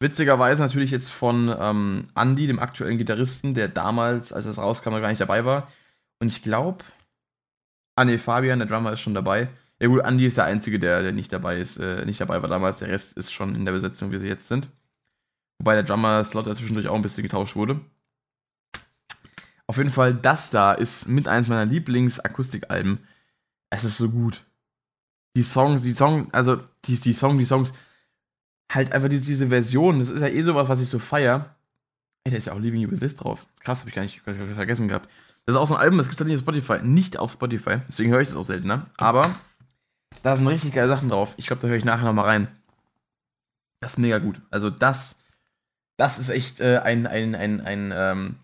[0.00, 5.00] Witzigerweise natürlich jetzt von ähm, Andy, dem aktuellen Gitarristen, der damals, als das rauskam, noch
[5.00, 5.72] gar nicht dabei war.
[6.18, 6.84] Und ich glaube,
[7.94, 9.48] ah Fabian, der Drummer, ist schon dabei.
[9.78, 12.48] Ja gut, Andy ist der Einzige, der, der nicht dabei ist, äh, nicht dabei war
[12.48, 12.78] damals.
[12.78, 14.68] Der Rest ist schon in der Besetzung, wie sie jetzt sind.
[15.58, 17.80] Wobei der Drummer-Slot zwischendurch auch ein bisschen getauscht wurde.
[19.66, 23.00] Auf jeden Fall, das da ist mit eins meiner Lieblings-Akustikalben.
[23.68, 24.44] Es ist so gut.
[25.34, 27.74] Die Songs, die Songs, also die, die Song, die Songs,
[28.72, 31.54] halt einfach diese, diese Version, das ist ja eh sowas, was ich so feier.
[32.24, 33.46] Ey, da ist ja auch Leaving You With This drauf.
[33.60, 35.10] Krass, hab ich gar nicht, gar nicht vergessen gehabt.
[35.44, 36.84] Das ist auch so ein Album, das gibt's halt nicht auf Spotify.
[36.84, 37.78] Nicht auf Spotify.
[37.88, 38.86] Deswegen höre ich es auch seltener.
[38.96, 39.22] Aber
[40.22, 41.34] da sind richtig geile Sachen drauf.
[41.36, 42.48] Ich glaube, da höre ich nachher nochmal rein.
[43.80, 44.40] Das ist mega gut.
[44.50, 45.22] Also das,
[45.96, 48.36] das ist echt äh, ein, ein, ein, ein ähm,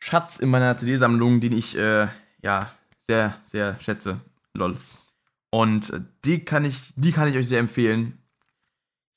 [0.00, 2.08] Schatz in meiner CD-Sammlung, den ich äh,
[2.42, 4.20] ja sehr, sehr schätze.
[4.54, 4.76] Lol.
[5.50, 8.18] Und äh, die kann ich, die kann ich euch sehr empfehlen.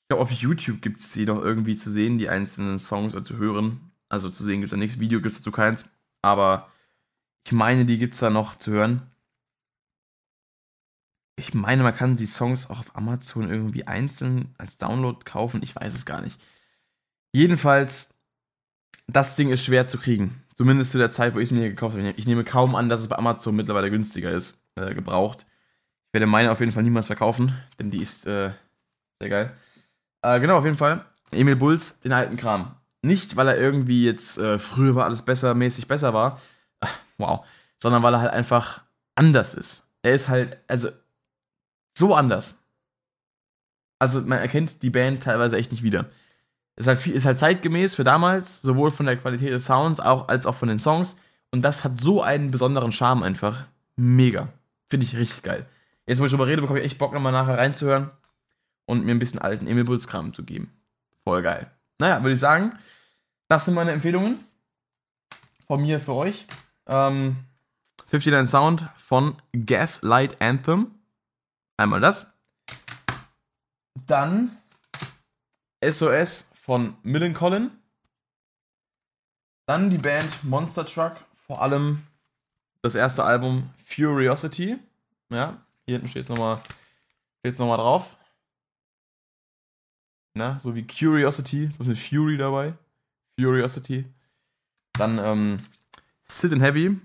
[0.02, 3.24] Ich glaube, auf YouTube gibt es die noch irgendwie zu sehen, die einzelnen Songs oder
[3.24, 3.92] zu hören.
[4.08, 5.86] Also zu sehen gibt es da nichts, Video gibt es dazu keins.
[6.22, 6.68] Aber
[7.46, 9.11] ich meine, die gibt es da noch zu hören.
[11.42, 15.60] Ich meine, man kann die Songs auch auf Amazon irgendwie einzeln als Download kaufen.
[15.64, 16.40] Ich weiß es gar nicht.
[17.32, 18.14] Jedenfalls,
[19.08, 20.44] das Ding ist schwer zu kriegen.
[20.54, 22.10] Zumindest zu der Zeit, wo ich es mir gekauft habe.
[22.10, 25.44] Ich nehme kaum an, dass es bei Amazon mittlerweile günstiger ist, äh, gebraucht.
[26.06, 28.52] Ich werde meine auf jeden Fall niemals verkaufen, denn die ist äh,
[29.18, 29.56] sehr geil.
[30.22, 31.04] Äh, genau, auf jeden Fall.
[31.32, 32.76] Emil Bulls, den alten Kram.
[33.02, 36.40] Nicht, weil er irgendwie jetzt äh, früher war alles besser, mäßig besser war.
[37.18, 37.44] Wow.
[37.80, 38.82] Sondern weil er halt einfach
[39.16, 39.88] anders ist.
[40.02, 40.88] Er ist halt, also
[41.96, 42.62] so anders.
[43.98, 46.06] Also man erkennt die Band teilweise echt nicht wieder.
[46.76, 50.28] Ist halt, viel, ist halt zeitgemäß für damals, sowohl von der Qualität des Sounds auch,
[50.28, 51.18] als auch von den Songs.
[51.50, 53.66] Und das hat so einen besonderen Charme einfach.
[53.96, 54.48] Mega.
[54.90, 55.66] Finde ich richtig geil.
[56.06, 58.10] Jetzt, wo ich drüber rede, bekomme ich echt Bock, nochmal nachher reinzuhören
[58.86, 60.72] und mir ein bisschen alten Emil Bulls Kram zu geben.
[61.24, 61.70] Voll geil.
[61.98, 62.72] Naja, würde ich sagen,
[63.48, 64.40] das sind meine Empfehlungen
[65.66, 66.46] von mir für euch.
[66.86, 67.36] Ähm,
[68.10, 70.90] 59 Sound von Gaslight Anthem.
[71.76, 72.32] Einmal das.
[74.06, 74.56] Dann
[75.84, 77.70] SOS von Millencolin.
[79.66, 82.06] Dann die Band Monster Truck, vor allem
[82.82, 84.78] das erste Album Furiosity.
[85.30, 86.60] Ja, hier hinten steht es nochmal
[87.44, 88.16] noch drauf.
[90.34, 92.74] Na, so wie Curiosity, mit Fury dabei.
[93.38, 94.04] Furiosity.
[94.94, 95.66] Dann ähm,
[96.24, 96.98] Sit and Heavy.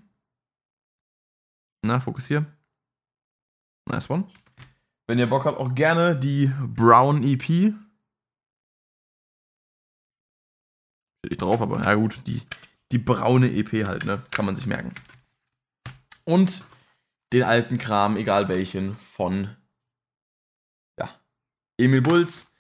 [1.84, 2.46] Na, fokussier.
[3.90, 4.28] Nice one.
[5.08, 7.44] Wenn ihr Bock habt, auch gerne die Brown EP.
[7.44, 7.74] Steht
[11.32, 12.42] ich drauf, aber ja gut, die,
[12.92, 14.22] die braune EP halt, ne?
[14.32, 14.94] Kann man sich merken.
[16.26, 16.66] Und
[17.34, 19.56] den alten Kram, egal welchen, von
[21.00, 21.10] ja,
[21.78, 22.54] Emil Bulls.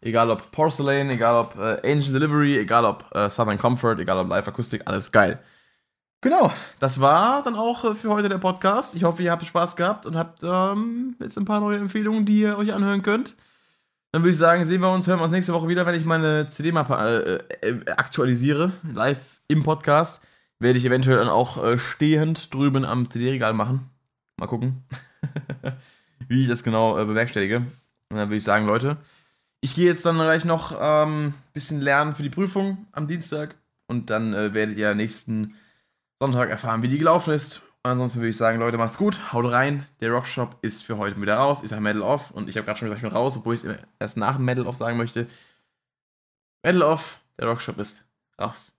[0.00, 4.28] Egal ob Porcelain, egal ob äh, Angel Delivery, egal ob äh, Southern Comfort, egal ob
[4.28, 5.40] Live Akustik, alles geil.
[6.22, 8.94] Genau, das war dann auch äh, für heute der Podcast.
[8.94, 12.42] Ich hoffe, ihr habt Spaß gehabt und habt ähm, jetzt ein paar neue Empfehlungen, die
[12.42, 13.36] ihr euch anhören könnt.
[14.12, 16.04] Dann würde ich sagen, sehen wir uns, hören wir uns nächste Woche wieder, wenn ich
[16.04, 20.24] meine CD-Mappe äh, äh, aktualisiere, live im Podcast.
[20.60, 23.90] Werde ich eventuell dann auch äh, stehend drüben am CD-Regal machen.
[24.36, 24.84] Mal gucken,
[26.28, 27.56] wie ich das genau äh, bewerkstellige.
[28.10, 28.96] Und dann würde ich sagen, Leute,
[29.60, 33.56] ich gehe jetzt dann gleich noch ein ähm, bisschen lernen für die Prüfung am Dienstag.
[33.88, 35.56] Und dann äh, werdet ihr nächsten
[36.22, 37.62] Sonntag erfahren, wie die gelaufen ist.
[37.82, 39.88] Und ansonsten würde ich sagen, Leute, macht's gut, haut rein.
[40.00, 41.64] Der Rockshop ist für heute wieder raus.
[41.64, 43.64] Ich sage Metal Off und ich habe gerade schon gesagt, ich bin raus, obwohl ich
[43.98, 45.26] erst nach dem Metal Off sagen möchte.
[46.62, 48.04] Metal Off, der Rockshop ist
[48.40, 48.72] raus.